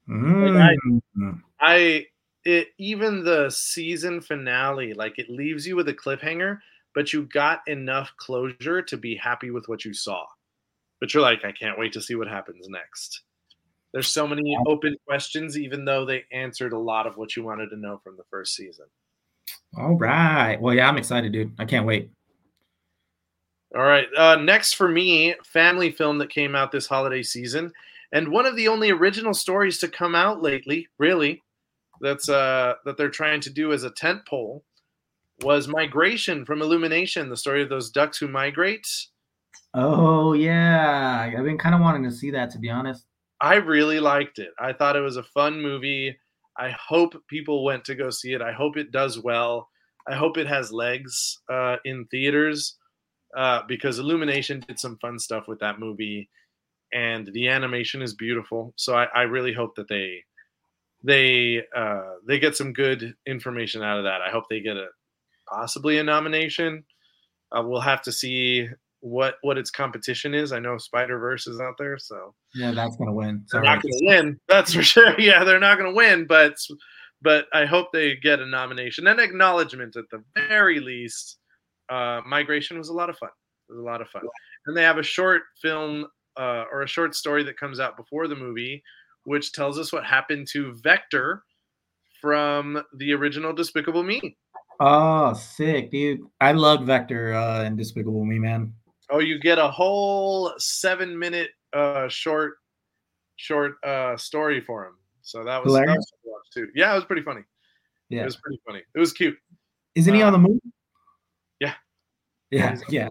[0.09, 0.55] Mm.
[0.55, 2.05] Like I, I,
[2.43, 6.59] it even the season finale, like it leaves you with a cliffhanger,
[6.93, 10.25] but you got enough closure to be happy with what you saw.
[10.99, 13.21] But you're like, I can't wait to see what happens next.
[13.93, 17.69] There's so many open questions, even though they answered a lot of what you wanted
[17.71, 18.85] to know from the first season.
[19.77, 20.59] All right.
[20.61, 21.53] Well, yeah, I'm excited, dude.
[21.59, 22.09] I can't wait.
[23.75, 24.07] All right.
[24.17, 27.71] Uh, next for me, family film that came out this holiday season,
[28.11, 31.41] and one of the only original stories to come out lately, really,
[32.01, 34.63] that's uh, that they're trying to do as a tent pole,
[35.41, 38.87] was Migration from Illumination, the story of those ducks who migrate.
[39.73, 43.05] Oh yeah, I've been kind of wanting to see that to be honest.
[43.39, 44.49] I really liked it.
[44.59, 46.17] I thought it was a fun movie.
[46.57, 48.41] I hope people went to go see it.
[48.41, 49.67] I hope it does well.
[50.07, 52.77] I hope it has legs uh, in theaters
[53.35, 56.29] uh, because Illumination did some fun stuff with that movie,
[56.93, 58.73] and the animation is beautiful.
[58.75, 60.23] So I, I really hope that they
[61.03, 64.21] they uh, they get some good information out of that.
[64.21, 64.87] I hope they get a
[65.47, 66.83] possibly a nomination.
[67.51, 68.67] Uh, we'll have to see
[68.99, 70.51] what what its competition is.
[70.51, 73.45] I know Spider Verse is out there, so yeah, that's gonna win.
[73.51, 75.19] They're not gonna win, that's for sure.
[75.19, 76.55] Yeah, they're not gonna win, but
[77.21, 81.37] but I hope they get a nomination and acknowledgement at the very least
[81.89, 83.29] uh, Migration was a lot of fun.
[83.69, 84.23] It was a lot of fun.
[84.65, 86.07] And they have a short film
[86.41, 88.81] uh, or a short story that comes out before the movie,
[89.25, 91.43] which tells us what happened to Vector
[92.19, 94.35] from the original Despicable Me.
[94.79, 96.21] Oh, sick, dude!
[96.39, 98.73] I love Vector uh, in Despicable Me, man.
[99.11, 102.53] Oh, you get a whole seven-minute uh, short,
[103.35, 104.93] short uh, story for him.
[105.21, 106.69] So that was, that was too.
[106.73, 107.41] Yeah, it was pretty funny.
[108.09, 108.81] Yeah, it was pretty funny.
[108.95, 109.37] It was cute.
[109.93, 110.59] Isn't he on the moon?
[110.63, 110.73] movie?
[111.59, 113.07] Yeah, yeah.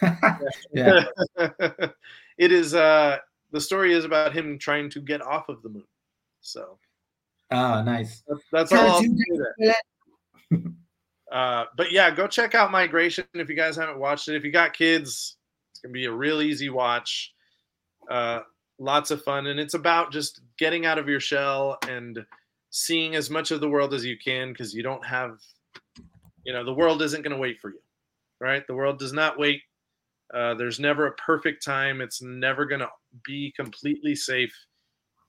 [0.72, 1.04] yeah.
[2.38, 3.18] it is uh
[3.52, 5.84] the story is about him trying to get off of the moon.
[6.40, 6.78] So
[7.52, 8.22] Oh, nice.
[8.28, 9.02] That's, that's all
[11.32, 14.36] uh, but yeah, go check out Migration if you guys haven't watched it.
[14.36, 15.36] If you got kids,
[15.72, 17.32] it's gonna be a real easy watch.
[18.08, 18.40] Uh,
[18.78, 22.24] lots of fun, and it's about just getting out of your shell and
[22.70, 25.38] seeing as much of the world as you can because you don't have,
[26.44, 27.80] you know, the world isn't gonna wait for you
[28.40, 28.66] right?
[28.66, 29.62] The world does not wait.
[30.32, 32.00] Uh, there's never a perfect time.
[32.00, 32.88] It's never going to
[33.24, 34.54] be completely safe.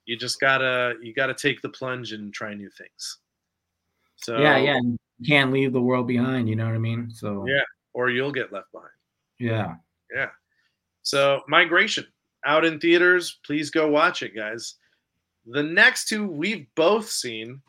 [0.05, 3.19] You just gotta you gotta take the plunge and try new things.
[4.17, 4.97] So yeah, yeah, you
[5.27, 6.49] can't leave the world behind.
[6.49, 7.11] You know what I mean?
[7.13, 7.61] So yeah,
[7.93, 8.89] or you'll get left behind.
[9.39, 9.75] yeah.
[10.13, 10.29] Yeah.
[11.03, 12.05] So migration
[12.45, 13.39] out in theaters.
[13.45, 14.75] Please go watch it, guys.
[15.45, 17.61] The next two we've both seen.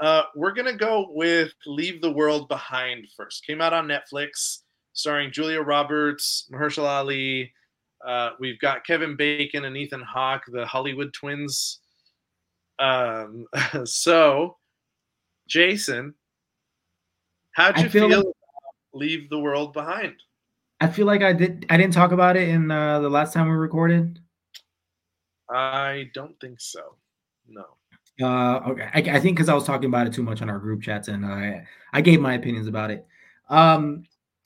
[0.00, 3.46] Uh, we're gonna go with Leave the World Behind first.
[3.46, 4.60] Came out on Netflix,
[5.00, 7.52] starring Julia Roberts, Mahershala Ali.
[8.06, 11.80] Uh, we've got Kevin Bacon and Ethan Hawke, the Hollywood twins.
[12.78, 13.46] Um,
[13.84, 14.56] so,
[15.48, 16.14] Jason,
[17.52, 18.18] how'd I you feel feel?
[18.18, 18.34] like- about
[18.92, 20.14] Leave the World Behind.
[20.82, 21.66] I feel like I did.
[21.68, 24.18] I didn't talk about it in uh, the last time we recorded.
[25.50, 26.96] I don't think so.
[27.46, 27.64] No.
[28.22, 30.58] Uh, okay, I, I think because I was talking about it too much on our
[30.58, 33.06] group chats, and I I gave my opinions about it.
[33.50, 34.04] Um,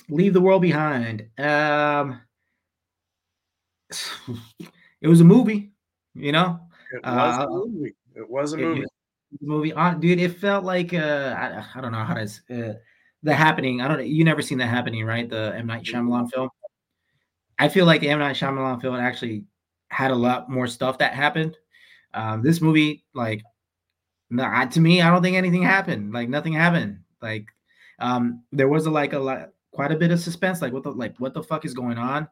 [0.08, 1.28] leave the world behind.
[1.38, 2.20] Um,
[5.00, 5.72] it was a movie,
[6.14, 6.60] you know.
[6.92, 7.94] It was Uh, a movie.
[8.14, 8.80] It was a movie.
[8.82, 8.88] it-
[9.40, 10.20] movie, uh, dude.
[10.20, 12.74] It felt like uh, I, I don't know how to uh,
[13.24, 13.80] the happening.
[13.80, 14.06] I don't.
[14.06, 15.28] You never seen the happening, right?
[15.28, 16.50] The M Night Shyamalan film.
[17.58, 19.44] I feel like the M Night Shyamalan film actually
[19.88, 21.56] had a lot more stuff that happened.
[22.14, 23.42] Um, this movie, like,
[24.30, 26.12] no, I, to me, I don't think anything happened.
[26.12, 27.00] Like, nothing happened.
[27.20, 27.46] Like,
[27.98, 30.62] um, there was a like a lot, quite a bit of suspense.
[30.62, 32.28] Like, what the like, what the fuck is going on?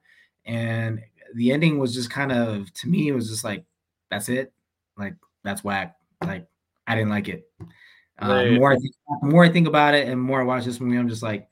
[0.47, 1.01] And
[1.35, 3.65] the ending was just kind of, to me, it was just like,
[4.11, 4.53] that's it.
[4.97, 5.15] Like,
[5.45, 5.97] that's whack.
[6.23, 6.47] Like,
[6.87, 7.51] I didn't like it.
[7.61, 8.53] Uh, Right.
[8.53, 10.97] more I think, the more I think about it, and more I watch this movie,
[10.99, 11.49] I'm just like,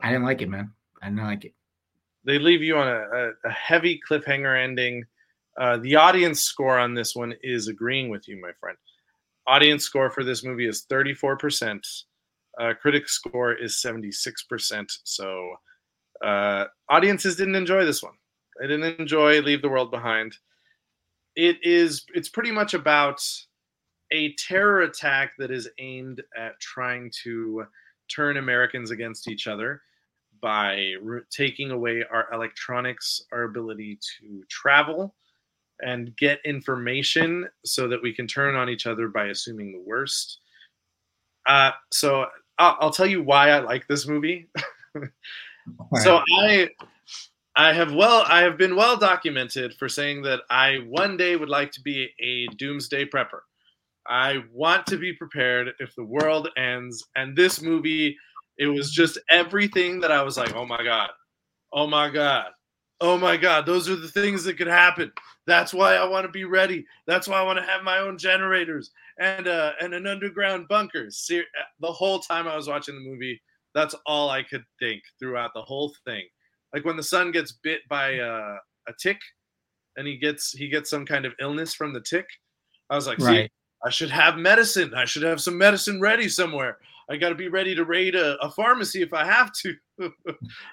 [0.00, 0.72] I didn't like it, man.
[1.00, 1.54] I didn't like it.
[2.24, 5.04] They leave you on a, a, a heavy cliffhanger ending.
[5.56, 8.76] Uh, the audience score on this one is agreeing with you, my friend.
[9.46, 12.04] Audience score for this movie is 34%.
[12.60, 14.84] Uh, critic score is 76%.
[15.04, 15.54] So
[16.24, 18.14] uh, audiences didn't enjoy this one.
[18.60, 20.36] They didn't enjoy Leave the World Behind.
[21.34, 22.04] It is.
[22.14, 23.22] It's pretty much about
[24.10, 27.64] a terror attack that is aimed at trying to
[28.14, 29.80] turn Americans against each other
[30.42, 35.14] by re- taking away our electronics, our ability to travel
[35.80, 40.40] and get information so that we can turn on each other by assuming the worst.
[41.46, 42.26] Uh, so
[42.62, 44.48] I'll, I'll tell you why I like this movie.
[46.00, 46.70] So I
[47.54, 51.48] I have well I have been well documented for saying that I one day would
[51.48, 53.40] like to be a doomsday prepper.
[54.08, 58.16] I want to be prepared if the world ends and this movie
[58.58, 61.10] it was just everything that I was like, "Oh my god.
[61.72, 62.50] Oh my god.
[63.00, 65.12] Oh my god, those are the things that could happen.
[65.46, 66.84] That's why I want to be ready.
[67.06, 68.90] That's why I want to have my own generators
[69.22, 71.44] and uh and an underground bunker." Ser-
[71.80, 73.40] the whole time I was watching the movie,
[73.74, 76.24] that's all I could think throughout the whole thing.
[76.74, 78.56] Like when the son gets bit by uh,
[78.88, 79.18] a tick,
[79.96, 82.26] and he gets he gets some kind of illness from the tick.
[82.90, 83.50] I was like, right.
[83.84, 84.92] I should have medicine.
[84.94, 86.78] I should have some medicine ready somewhere.
[87.10, 89.74] I got to be ready to raid a, a pharmacy if I have to.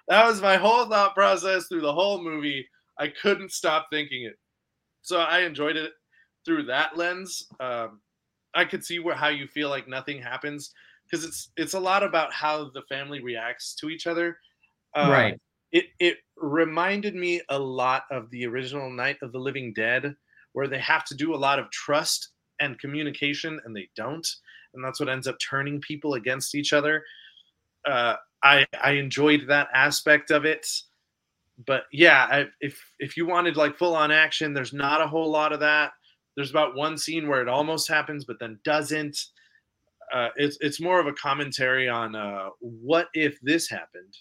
[0.08, 2.68] that was my whole thought process through the whole movie.
[2.98, 4.38] I couldn't stop thinking it.
[5.02, 5.92] So I enjoyed it
[6.46, 7.48] through that lens.
[7.60, 8.02] Um,
[8.54, 10.72] I could see where how you feel like nothing happens
[11.10, 14.38] because it's it's a lot about how the family reacts to each other.
[14.96, 15.42] Uh, right.
[15.72, 20.16] It it reminded me a lot of the original Night of the Living Dead,
[20.54, 22.30] where they have to do a lot of trust
[22.60, 24.28] and communication, and they don't,
[24.74, 27.04] and that's what ends up turning people against each other.
[27.86, 30.68] Uh, I I enjoyed that aspect of it,
[31.66, 35.30] but yeah, I, if if you wanted like full on action, there's not a whole
[35.30, 35.92] lot of that.
[36.40, 39.18] There's about one scene where it almost happens, but then doesn't.
[40.14, 44.16] Uh, it's it's more of a commentary on uh, what if this happened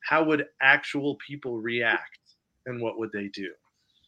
[0.00, 2.18] how would actual people react
[2.66, 3.50] and what would they do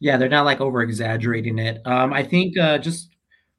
[0.00, 1.80] Yeah, they're not like over exaggerating it.
[1.86, 3.11] Um, I think uh, just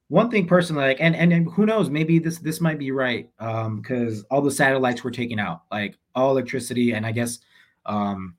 [0.09, 3.29] one thing personally, like, and, and and who knows, maybe this this might be right,
[3.39, 7.39] um, because all the satellites were taken out, like all electricity, and I guess,
[7.85, 8.35] um,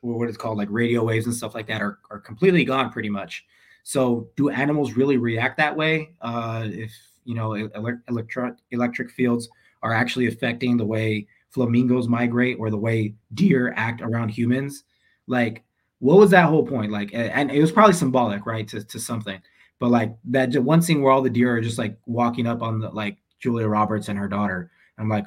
[0.00, 3.10] what it's called, like radio waves and stuff like that, are are completely gone, pretty
[3.10, 3.44] much.
[3.84, 6.10] So, do animals really react that way?
[6.20, 6.92] Uh, if
[7.24, 9.48] you know, ele- electro- electric fields
[9.82, 14.84] are actually affecting the way flamingos migrate or the way deer act around humans,
[15.26, 15.62] like
[16.00, 16.90] what was that whole point?
[16.90, 19.40] Like and it was probably symbolic right to, to something.
[19.78, 22.80] But like that one scene where all the deer are just like walking up on
[22.80, 25.26] the like julia roberts and her daughter i'm like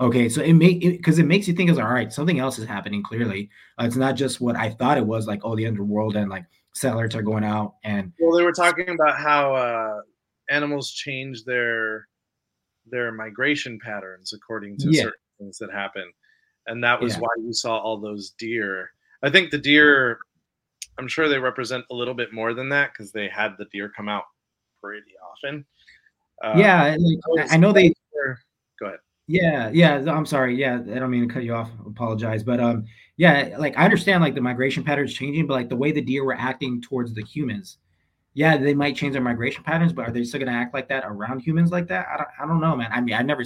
[0.00, 2.66] okay so it make because it, makes you think it's all right something else is
[2.66, 3.50] happening clearly.
[3.78, 6.46] Uh, it's not just what i thought it was like oh the underworld and like
[6.74, 10.00] settlers are going out and well they were talking about how uh,
[10.48, 12.06] animals change their
[12.86, 15.02] their migration patterns according to Yeah.
[15.02, 16.10] certain things that happen
[16.66, 17.20] and that was Yeah.
[17.20, 18.90] why you saw all those deer
[19.22, 20.18] i think the deer
[20.98, 23.90] i'm sure they represent a little bit more than that because they had the deer
[23.96, 24.24] come out
[24.82, 25.64] pretty often
[26.42, 26.96] uh, yeah
[27.28, 27.92] like, I, know they
[28.78, 28.98] go ahead.
[29.26, 30.02] Yeah, yeah.
[30.12, 30.56] I'm sorry.
[30.56, 31.70] Yeah, I don't mean to cut you off.
[31.86, 32.84] Apologize, but um,
[33.20, 36.24] yeah, like I understand like the migration patterns changing, but like the way the deer
[36.24, 37.76] were acting towards the humans,
[38.32, 41.04] yeah, they might change their migration patterns, but are they still gonna act like that
[41.06, 42.06] around humans like that?
[42.10, 42.88] I don't, I don't know, man.
[42.90, 43.44] I mean, I never,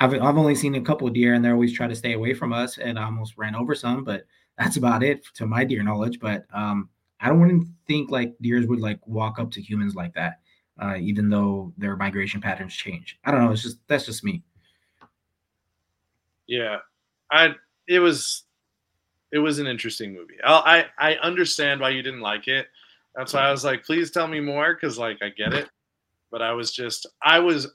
[0.00, 2.52] I've, I've only seen a couple deer, and they always try to stay away from
[2.52, 4.24] us, and I almost ran over some, but
[4.58, 6.18] that's about it to my deer knowledge.
[6.18, 6.88] But um,
[7.20, 10.40] I don't want to think like deers would like walk up to humans like that,
[10.82, 13.16] uh, even though their migration patterns change.
[13.24, 13.52] I don't know.
[13.52, 14.42] It's just that's just me.
[16.48, 16.78] Yeah,
[17.30, 17.54] I
[17.86, 18.42] it was
[19.32, 20.36] it was an interesting movie.
[20.44, 22.68] I I, I understand why you didn't like it.
[23.14, 25.68] That's why I was like, please tell me more, because like I get it,
[26.30, 27.68] but I was just I was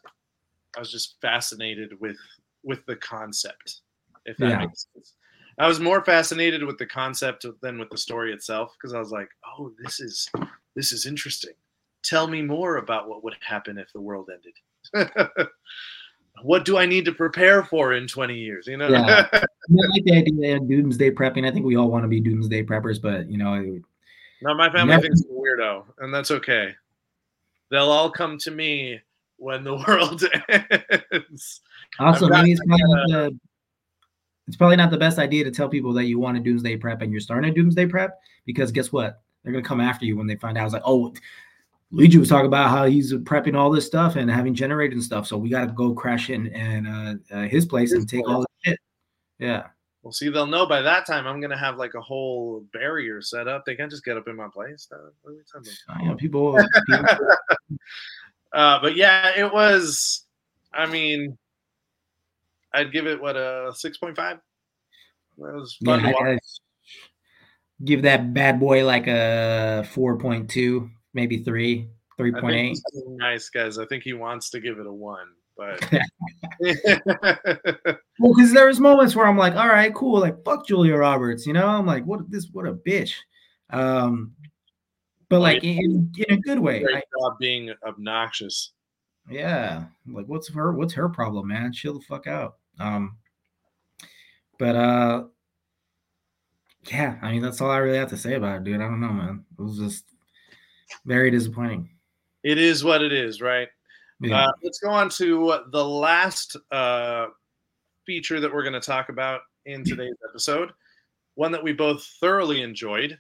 [0.75, 2.17] I was just fascinated with
[2.63, 3.81] with the concept.
[4.25, 4.57] If that yeah.
[4.59, 5.13] makes sense.
[5.59, 9.11] I was more fascinated with the concept than with the story itself because I was
[9.11, 10.29] like, oh, this is
[10.75, 11.53] this is interesting.
[12.03, 14.53] Tell me more about what would happen if the world ended.
[16.43, 18.67] what do I need to prepare for in 20 years?
[18.67, 19.27] You know, yeah.
[19.33, 21.47] I like the idea of doomsday prepping.
[21.47, 23.79] I think we all want to be doomsday preppers, but you know,
[24.41, 25.01] no, my family never...
[25.03, 26.75] thinks I'm a weirdo, and that's okay.
[27.69, 29.01] They'll all come to me
[29.37, 30.23] when the world
[31.11, 31.61] ends.
[31.99, 33.39] Also, maybe it's probably, not the,
[34.47, 37.01] it's probably not the best idea to tell people that you want a doomsday prep
[37.01, 39.21] and you're starting a doomsday prep because guess what?
[39.43, 40.65] They're gonna come after you when they find out.
[40.65, 41.13] It's like, oh,
[41.91, 45.25] Luigi was talking about how he's prepping all this stuff and having generated and stuff.
[45.25, 48.25] So we got to go crash in and uh, uh, his place his and take
[48.25, 48.33] place.
[48.33, 48.79] all the shit.
[49.39, 49.67] Yeah.
[50.03, 53.47] Well, see, they'll know by that time I'm gonna have like a whole barrier set
[53.47, 53.65] up.
[53.65, 54.87] They can't just get up in my place.
[54.89, 55.31] Uh,
[56.01, 56.57] yeah, people.
[56.87, 57.07] people.
[58.53, 60.23] uh, but yeah, it was.
[60.71, 61.37] I mean,
[62.73, 64.37] I'd give it what a six point five.
[65.39, 66.37] That was fun yeah,
[67.83, 72.79] give that bad boy like a four point two maybe three, three point eight.
[73.07, 73.77] Nice guys.
[73.77, 75.81] I think he wants to give it a one, but
[78.19, 81.53] well, because there's moments where I'm like, all right, cool, like fuck Julia Roberts, you
[81.53, 81.67] know.
[81.67, 83.13] I'm like, what this, what a bitch.
[83.69, 84.33] Um,
[85.29, 86.83] but like in, in a good way.
[86.83, 88.71] Great job being obnoxious.
[89.29, 91.73] Yeah, like what's her what's her problem, man?
[91.73, 92.55] Chill the fuck out.
[92.79, 93.17] Um,
[94.57, 95.23] but uh,
[96.89, 98.75] yeah, I mean that's all I really have to say about it, dude.
[98.75, 99.43] I don't know, man.
[99.59, 100.05] It was just
[101.05, 101.89] very disappointing.
[102.43, 103.67] It is what it is, right?
[104.21, 104.45] Yeah.
[104.45, 107.27] Uh, let's go on to the last uh,
[108.05, 110.71] feature that we're going to talk about in today's episode.
[111.35, 113.19] One that we both thoroughly enjoyed.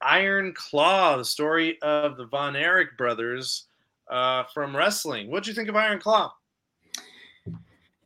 [0.00, 3.66] Iron Claw, the story of the Von Erich brothers
[4.10, 5.30] uh, from wrestling.
[5.30, 6.32] What'd you think of Iron Claw?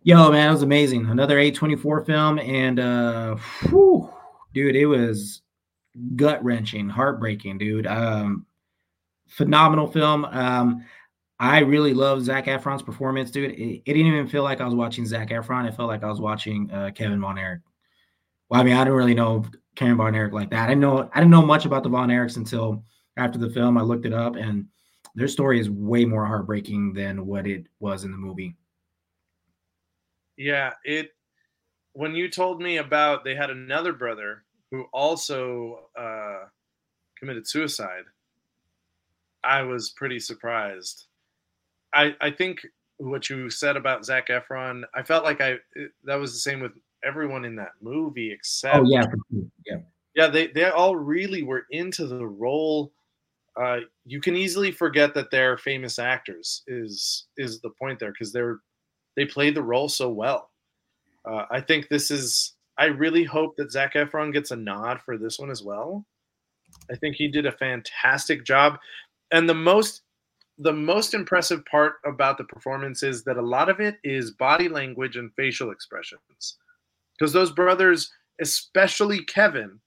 [0.02, 1.06] Yo, man, it was amazing.
[1.06, 3.36] Another A24 film, and uh,
[3.68, 4.08] whew,
[4.54, 5.42] dude, it was
[6.16, 7.86] gut wrenching, heartbreaking, dude.
[7.86, 8.46] Um,
[9.28, 10.24] phenomenal film.
[10.24, 10.84] Um,
[11.40, 13.52] I really love Zac Efron's performance, dude.
[13.52, 15.68] It, it, didn't even feel like I was watching Zac Efron.
[15.68, 17.60] It felt like I was watching uh, Kevin Von Erich.
[18.48, 19.44] Well, I mean, I didn't really know
[19.76, 20.64] Kevin Von Erich like that.
[20.64, 22.82] I didn't know I didn't know much about the Von Erichs until
[23.16, 23.78] after the film.
[23.78, 24.66] I looked it up, and
[25.14, 28.56] their story is way more heartbreaking than what it was in the movie.
[30.36, 31.10] Yeah, it.
[31.92, 36.44] When you told me about they had another brother who also uh,
[37.18, 38.04] committed suicide,
[39.44, 41.06] I was pretty surprised.
[41.94, 42.66] I I think
[42.98, 45.58] what you said about Zac Efron, I felt like I
[46.04, 46.72] that was the same with
[47.04, 49.06] everyone in that movie except oh yeah
[49.64, 49.76] yeah
[50.16, 52.92] yeah they they all really were into the role.
[53.56, 58.32] Uh, you can easily forget that they're famous actors is is the point there because
[58.32, 58.58] they're
[59.16, 60.50] they played the role so well.
[61.24, 65.18] Uh, I think this is I really hope that Zac Efron gets a nod for
[65.18, 66.06] this one as well.
[66.90, 68.78] I think he did a fantastic job.
[69.32, 70.02] And the most
[70.60, 74.68] the most impressive part about the performance is that a lot of it is body
[74.68, 76.56] language and facial expressions.
[77.16, 79.78] Because those brothers, especially Kevin,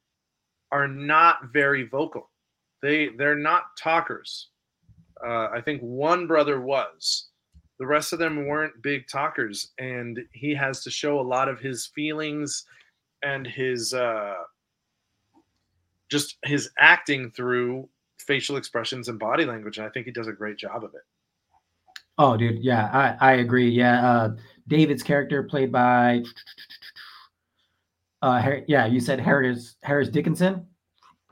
[0.71, 2.29] are not very vocal.
[2.81, 4.47] They they're not talkers.
[5.23, 7.27] Uh, I think one brother was.
[7.79, 11.59] The rest of them weren't big talkers, and he has to show a lot of
[11.59, 12.65] his feelings
[13.23, 14.35] and his uh,
[16.09, 17.87] just his acting through
[18.19, 21.01] facial expressions and body language, and I think he does a great job of it.
[22.17, 23.69] Oh, dude, yeah, I I agree.
[23.69, 24.35] Yeah, uh,
[24.67, 26.23] David's character played by,
[28.21, 30.67] uh, yeah, you said Harris Harris Dickinson,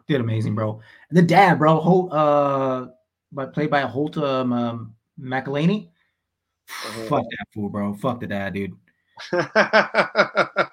[0.07, 0.81] did amazing, bro.
[1.09, 2.87] And the dad, bro, Holt, uh,
[3.31, 5.89] but played by Holt um, um McCallany.
[6.69, 7.03] Uh-huh.
[7.03, 7.93] Fuck that fool, bro.
[7.95, 8.73] Fuck the dad, dude.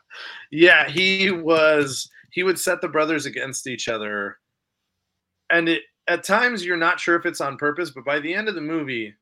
[0.50, 2.08] yeah, he was.
[2.30, 4.38] He would set the brothers against each other,
[5.50, 8.48] and it at times you're not sure if it's on purpose, but by the end
[8.48, 9.14] of the movie,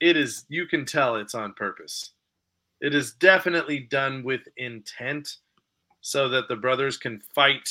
[0.00, 2.12] it is you can tell it's on purpose.
[2.80, 5.36] It is definitely done with intent
[6.00, 7.68] so that the brothers can fight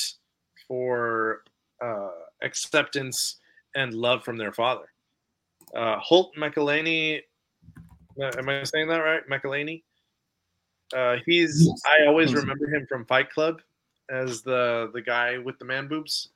[0.68, 1.44] for
[1.84, 3.38] uh, acceptance
[3.76, 4.86] and love from their father.
[5.76, 7.22] Uh, Holt McCallany,
[8.22, 9.22] uh, am I saying that right?
[9.30, 9.84] McCallany.
[10.94, 11.66] Uh, he's.
[11.66, 11.82] Yes.
[11.86, 13.62] I always remember him from Fight Club
[14.10, 16.30] as the the guy with the man boobs.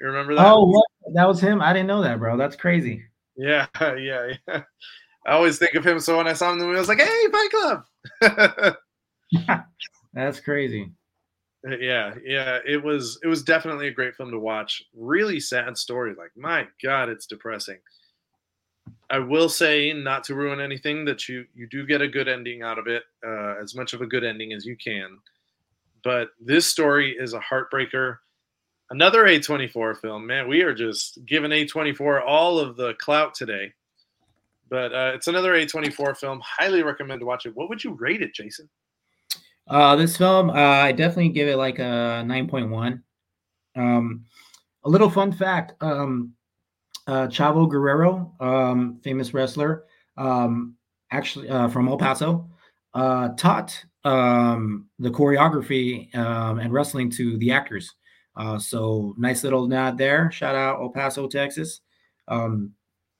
[0.00, 0.46] You remember that?
[0.46, 0.86] Oh, what?
[1.14, 1.60] that was him.
[1.60, 2.36] I didn't know that, bro.
[2.36, 3.02] That's crazy.
[3.36, 4.62] Yeah, yeah, yeah.
[5.26, 6.00] I always think of him.
[6.00, 7.50] So when I saw him in the movie, I was like, "Hey, Fight
[8.20, 8.76] Club."
[10.14, 10.90] That's crazy.
[11.64, 12.58] Yeah, yeah.
[12.66, 13.18] It was.
[13.22, 14.82] It was definitely a great film to watch.
[14.94, 16.14] Really sad story.
[16.16, 17.78] Like, my God, it's depressing.
[19.10, 22.62] I will say, not to ruin anything, that you you do get a good ending
[22.62, 25.18] out of it, uh, as much of a good ending as you can.
[26.02, 28.18] But this story is a heartbreaker.
[28.90, 30.46] Another A24 film, man.
[30.48, 33.72] We are just giving A24 all of the clout today.
[34.68, 36.40] But uh, it's another A24 film.
[36.44, 37.56] Highly recommend to watch it.
[37.56, 38.68] What would you rate it, Jason?
[39.66, 43.00] Uh, this film, uh, I definitely give it like a 9.1.
[43.76, 44.24] Um,
[44.84, 46.34] a little fun fact um,
[47.06, 49.84] uh, Chavo Guerrero, um, famous wrestler,
[50.16, 50.76] um,
[51.10, 52.48] actually uh, from El Paso,
[52.94, 57.94] uh, taught um, the choreography um, and wrestling to the actors.
[58.36, 60.30] Uh, so nice little nod there.
[60.32, 61.80] Shout out El Paso, Texas.
[62.28, 62.72] Um,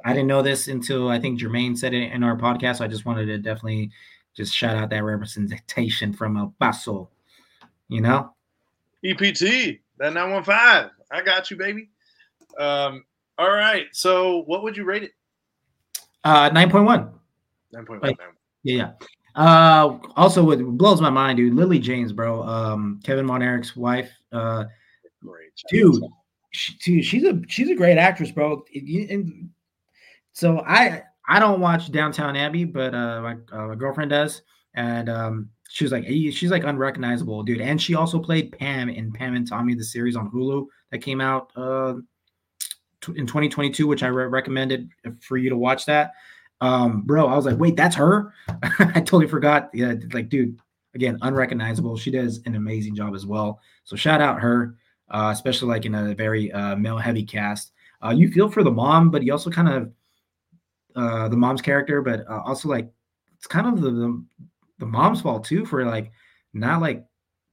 [0.04, 2.78] I didn't know this until I think Jermaine said it in our podcast.
[2.78, 3.90] So I just wanted to definitely
[4.34, 7.08] just shout out that representation from El Paso.
[7.88, 8.34] You know,
[9.04, 10.90] EPT that 915.
[11.10, 11.90] I got you, baby.
[12.58, 13.04] Um,
[13.38, 13.86] all right.
[13.92, 15.12] So what would you rate it?
[16.22, 17.12] Uh, 9.1.
[17.74, 18.16] 9.1.
[18.62, 18.92] yeah, yeah.
[19.34, 22.42] Uh, also, what blows my mind, dude, Lily James, bro.
[22.44, 24.10] Um, Kevin Von Erich's wife.
[24.32, 24.64] Uh,
[25.20, 26.02] great, dude.
[26.52, 28.64] She, dude, she's a she's a great actress, bro.
[28.72, 29.50] And
[30.32, 34.42] so I I don't watch Downton Abbey, but uh, my, uh, my girlfriend does,
[34.74, 37.60] and um, she was like, she's like unrecognizable, dude.
[37.60, 41.20] And she also played Pam in Pam and Tommy, the series on Hulu that came
[41.20, 41.94] out uh,
[43.08, 44.90] in 2022, which I re- recommended
[45.20, 46.12] for you to watch that.
[46.60, 48.32] Um, bro, I was like, wait, that's her.
[48.48, 49.70] I totally forgot.
[49.74, 50.58] Yeah, like, dude,
[50.94, 51.96] again, unrecognizable.
[51.96, 53.60] She does an amazing job as well.
[53.84, 54.76] So shout out her,
[55.10, 57.72] uh, especially like in a very uh, male heavy cast.
[58.04, 59.92] Uh, you feel for the mom, but you also kind of
[60.96, 62.90] uh, the mom's character, but uh, also like
[63.36, 64.24] it's kind of the, the
[64.78, 66.12] the mom's fault too for like
[66.52, 67.04] not like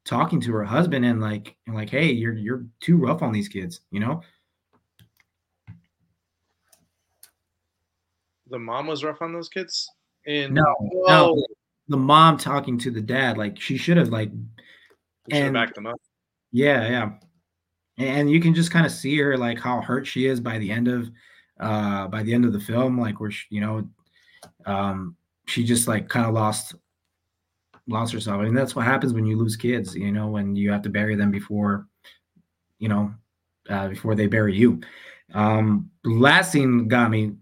[0.05, 3.47] talking to her husband and like and like, hey, you're you're too rough on these
[3.47, 4.21] kids, you know.
[8.51, 9.89] The mom was rough on those kids?
[10.27, 10.75] And no,
[11.07, 11.45] no,
[11.87, 14.31] the mom talking to the dad, like she should have like
[15.31, 15.99] and backed them up.
[16.51, 17.09] Yeah, yeah.
[17.97, 20.71] And you can just kind of see her like how hurt she is by the
[20.71, 21.09] end of
[21.59, 23.87] uh by the end of the film, like where she, you know,
[24.65, 25.15] um
[25.47, 26.75] she just like kind of lost
[27.87, 28.39] lost herself.
[28.39, 30.89] I mean, that's what happens when you lose kids, you know, when you have to
[30.89, 31.87] bury them before,
[32.79, 33.13] you know,
[33.69, 34.81] uh, before they bury you.
[35.33, 37.33] Um, last scene got me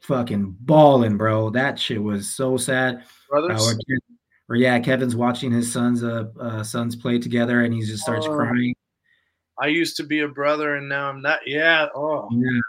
[0.00, 1.50] fucking bawling, bro.
[1.50, 3.04] That shit was so sad.
[3.28, 3.60] Brothers.
[3.60, 3.98] Uh, or,
[4.48, 8.26] or, yeah, Kevin's watching his sons uh, uh sons play together, and he just starts
[8.26, 8.74] oh, crying.
[9.58, 11.40] I used to be a brother, and now I'm not.
[11.46, 11.88] Yeah.
[11.94, 12.28] Oh.
[12.32, 12.60] Yeah.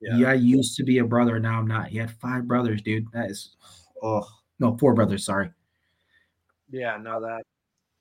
[0.00, 0.16] yeah.
[0.16, 0.30] Yeah.
[0.30, 1.88] I used to be a brother, now I'm not.
[1.88, 3.06] He had five brothers, dude.
[3.12, 3.56] That is.
[4.02, 4.26] Oh
[4.58, 5.24] no, four brothers.
[5.24, 5.50] Sorry.
[6.70, 6.96] Yeah.
[6.96, 7.42] No that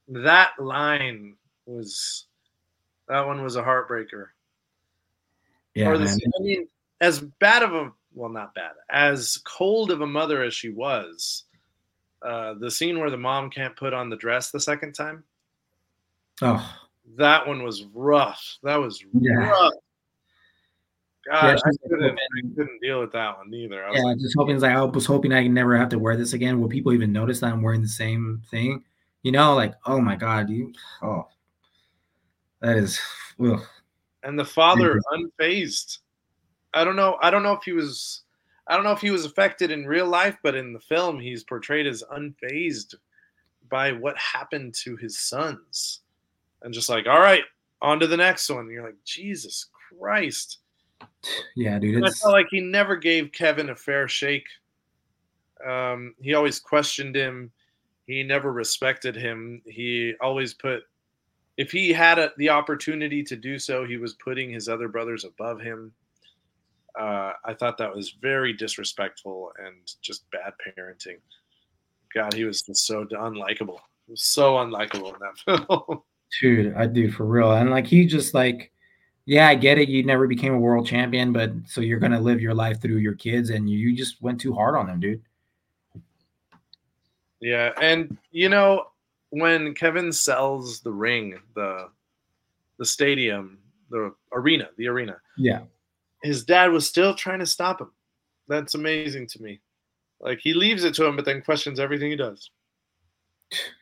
[0.08, 2.26] that line was
[3.08, 4.28] that one was a heartbreaker.
[5.74, 6.68] Yeah, the, I mean,
[7.00, 11.44] as bad of a well, not bad, as cold of a mother as she was,
[12.22, 15.24] uh, the scene where the mom can't put on the dress the second time.
[16.42, 16.78] Oh,
[17.18, 18.58] that one was rough.
[18.64, 19.50] That was yeah.
[19.50, 19.74] rough.
[21.30, 23.86] God, yeah, I, couldn't, I couldn't deal with that one either.
[23.86, 26.34] I yeah, like, just hoping like I was hoping I never have to wear this
[26.34, 26.60] again.
[26.60, 28.84] Will people even notice that I'm wearing the same thing?
[29.22, 31.28] You know, like oh my god, you oh
[32.62, 33.00] that is.
[33.44, 33.62] Ugh.
[34.24, 36.00] And the father unfazed.
[36.74, 37.18] I don't know.
[37.22, 38.22] I don't know if he was.
[38.68, 41.44] I don't know if he was affected in real life, but in the film, he's
[41.44, 42.96] portrayed as unfazed
[43.70, 46.02] by what happened to his sons,
[46.62, 47.44] and just like, all right,
[47.82, 48.60] on to the next one.
[48.60, 49.68] And you're like, Jesus
[50.00, 50.60] Christ.
[51.56, 52.06] Yeah, dude.
[52.06, 54.48] I felt like he never gave Kevin a fair shake.
[55.68, 57.52] Um, he always questioned him.
[58.08, 59.62] He never respected him.
[59.66, 60.84] He always put,
[61.58, 65.24] if he had a, the opportunity to do so, he was putting his other brothers
[65.24, 65.92] above him
[67.00, 71.18] uh, I thought that was very disrespectful and just bad parenting.
[72.14, 73.80] God, he was just so unlikable.
[74.16, 76.02] So unlikable in that film.
[76.42, 77.52] Dude, I do for real.
[77.54, 78.72] And like he just like
[79.26, 79.88] yeah, I get it.
[79.88, 83.14] You never became a world champion, but so you're gonna live your life through your
[83.14, 85.22] kids, and you just went too hard on them, dude.
[87.40, 88.88] Yeah, and you know
[89.30, 91.90] when Kevin sells the ring, the
[92.78, 95.18] the stadium, the arena, the arena.
[95.38, 95.62] Yeah.
[96.22, 97.92] His dad was still trying to stop him.
[98.48, 99.62] That's amazing to me.
[100.20, 102.52] Like he leaves it to him, but then questions everything he does.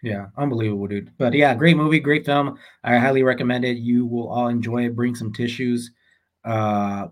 [0.01, 1.11] Yeah, unbelievable, dude.
[1.17, 2.57] But yeah, great movie, great film.
[2.83, 3.77] I highly recommend it.
[3.77, 4.95] You will all enjoy it.
[4.95, 5.91] Bring some tissues.
[6.43, 7.07] Uh,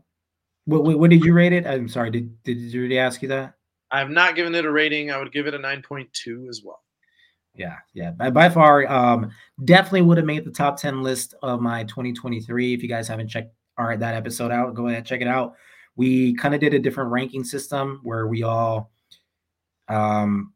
[0.65, 1.67] what, what, did you rate it?
[1.67, 2.09] I'm sorry.
[2.09, 3.53] Did did you already ask you that?
[3.91, 5.11] I have not given it a rating.
[5.11, 6.82] I would give it a 9.2 as well.
[7.53, 8.11] Yeah, yeah.
[8.11, 9.32] By, by far, um,
[9.63, 12.73] definitely would have made the top 10 list of my 2023.
[12.73, 15.55] If you guys haven't checked all right that episode out, go ahead check it out.
[15.95, 18.91] We kind of did a different ranking system where we all
[19.88, 20.53] um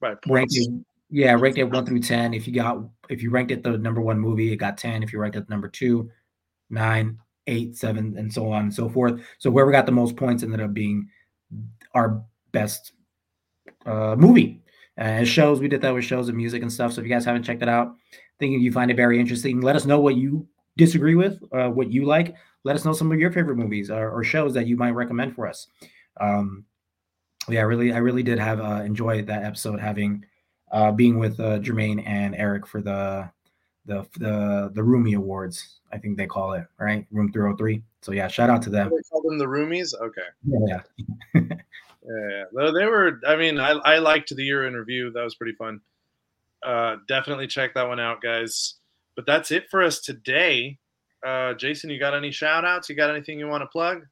[0.00, 2.34] right ranked it, yeah, ranked it one through ten.
[2.34, 2.78] If you got
[3.08, 5.02] if you ranked it the number one movie, it got 10.
[5.02, 6.10] If you ranked it number two,
[6.70, 9.20] nine, eight, seven, and so on and so forth.
[9.38, 11.08] So whoever got the most points ended up being
[11.94, 12.22] our
[12.52, 12.92] best
[13.86, 14.62] uh, movie.
[14.98, 16.92] Uh, shows we did that with shows and music and stuff.
[16.92, 17.94] So if you guys haven't checked it out,
[18.38, 20.46] thinking you find it very interesting, let us know what you
[20.78, 22.34] disagree with, uh, what you like.
[22.64, 25.34] Let us know some of your favorite movies or, or shows that you might recommend
[25.34, 25.66] for us.
[26.18, 26.64] Um,
[27.48, 30.24] yeah, I really, I really did have uh, enjoyed that episode having
[30.70, 33.30] uh, being with uh, Jermaine and Eric for the
[33.86, 35.80] the the the Roomie Awards.
[35.92, 37.82] I think they call it right, Room 303.
[38.02, 38.90] So yeah, shout out to them.
[38.90, 39.94] They call them the Roomies.
[40.00, 40.20] Okay.
[40.44, 40.80] Yeah.
[41.34, 41.42] yeah,
[42.52, 42.70] yeah.
[42.70, 43.20] They were.
[43.26, 45.10] I mean, I I liked the year in review.
[45.10, 45.80] That was pretty fun.
[46.62, 48.74] Uh, definitely check that one out, guys.
[49.18, 50.78] But that's it for us today.
[51.26, 52.88] Uh, Jason, you got any shout outs?
[52.88, 54.02] You got anything you want to plug?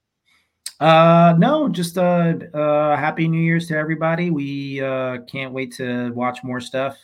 [0.80, 4.30] Uh, no, just uh, uh, happy New Year's to everybody.
[4.30, 6.98] We uh, can't wait to watch more stuff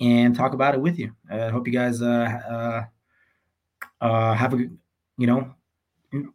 [0.00, 1.14] and talk about it with you.
[1.30, 2.84] I hope you guys uh, uh,
[4.00, 4.66] uh, have a
[5.18, 5.54] you know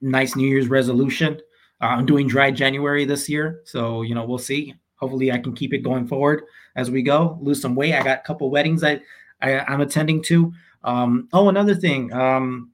[0.02, 1.40] nice New Year's resolution.
[1.82, 4.76] Uh, I'm doing dry January this year, so you know we'll see.
[4.98, 6.44] Hopefully, I can keep it going forward
[6.76, 7.40] as we go.
[7.42, 7.96] Lose some weight.
[7.96, 9.02] I got a couple weddings I,
[9.42, 10.54] I I'm attending to.
[10.84, 12.12] Um, oh, another thing.
[12.14, 12.72] Um,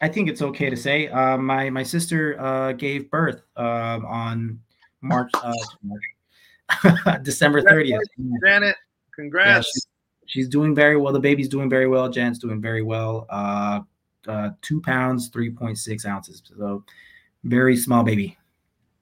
[0.00, 4.60] I think it's okay to say uh, my my sister uh, gave birth uh, on
[5.00, 8.00] March uh, December 30th.
[8.44, 8.76] Janet,
[9.14, 9.70] congrats.
[9.74, 9.80] Yeah,
[10.26, 11.12] she's doing very well.
[11.12, 12.08] The baby's doing very well.
[12.08, 13.26] Jan's doing very well.
[13.30, 13.80] Uh,
[14.26, 16.42] uh, two pounds, three point six ounces.
[16.58, 16.84] So
[17.44, 18.36] very small baby.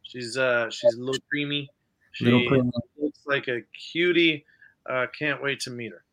[0.03, 1.71] She's uh she's a little creamy.
[2.13, 2.71] She little creamy.
[2.99, 3.63] looks like a
[3.93, 4.45] cutie.
[4.89, 6.05] Uh, can't wait to meet her.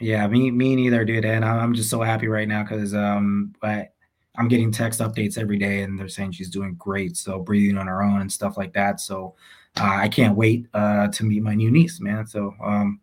[0.00, 1.24] Yeah, me me neither, dude.
[1.24, 3.88] And I'm just so happy right now because um I
[4.36, 7.16] I'm getting text updates every day, and they're saying she's doing great.
[7.16, 9.00] So breathing on her own and stuff like that.
[9.00, 9.34] So
[9.80, 12.26] uh, I can't wait uh, to meet my new niece, man.
[12.26, 13.00] So um,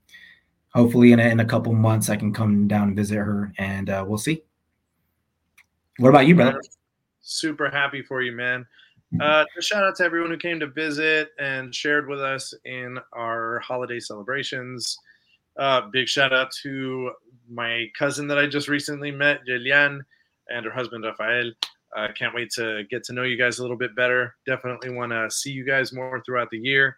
[0.74, 3.90] hopefully in a, in a couple months I can come down and visit her, and
[3.90, 4.44] uh, we'll see.
[5.98, 6.62] What about you, brother?
[7.22, 8.66] Super happy for you, man.
[9.22, 13.60] Uh, shout out to everyone who came to visit and shared with us in our
[13.60, 15.00] holiday celebrations.
[15.58, 17.12] Uh, big shout out to
[17.50, 20.02] my cousin that I just recently met, Jelian
[20.50, 21.52] and her husband Rafael.
[21.96, 24.36] I uh, can't wait to get to know you guys a little bit better.
[24.46, 26.98] Definitely want to see you guys more throughout the year.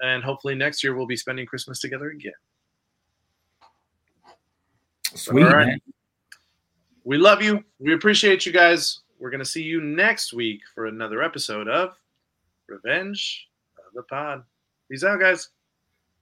[0.00, 2.32] And hopefully next year we'll be spending Christmas together again.
[5.14, 5.44] Sweet.
[5.44, 5.66] All right.
[5.66, 5.80] Man.
[7.04, 7.62] We love you.
[7.78, 9.00] We appreciate you guys.
[9.18, 11.96] We're going to see you next week for another episode of
[12.68, 13.48] Revenge
[13.78, 14.44] of the Pod.
[14.90, 15.48] Peace out, guys.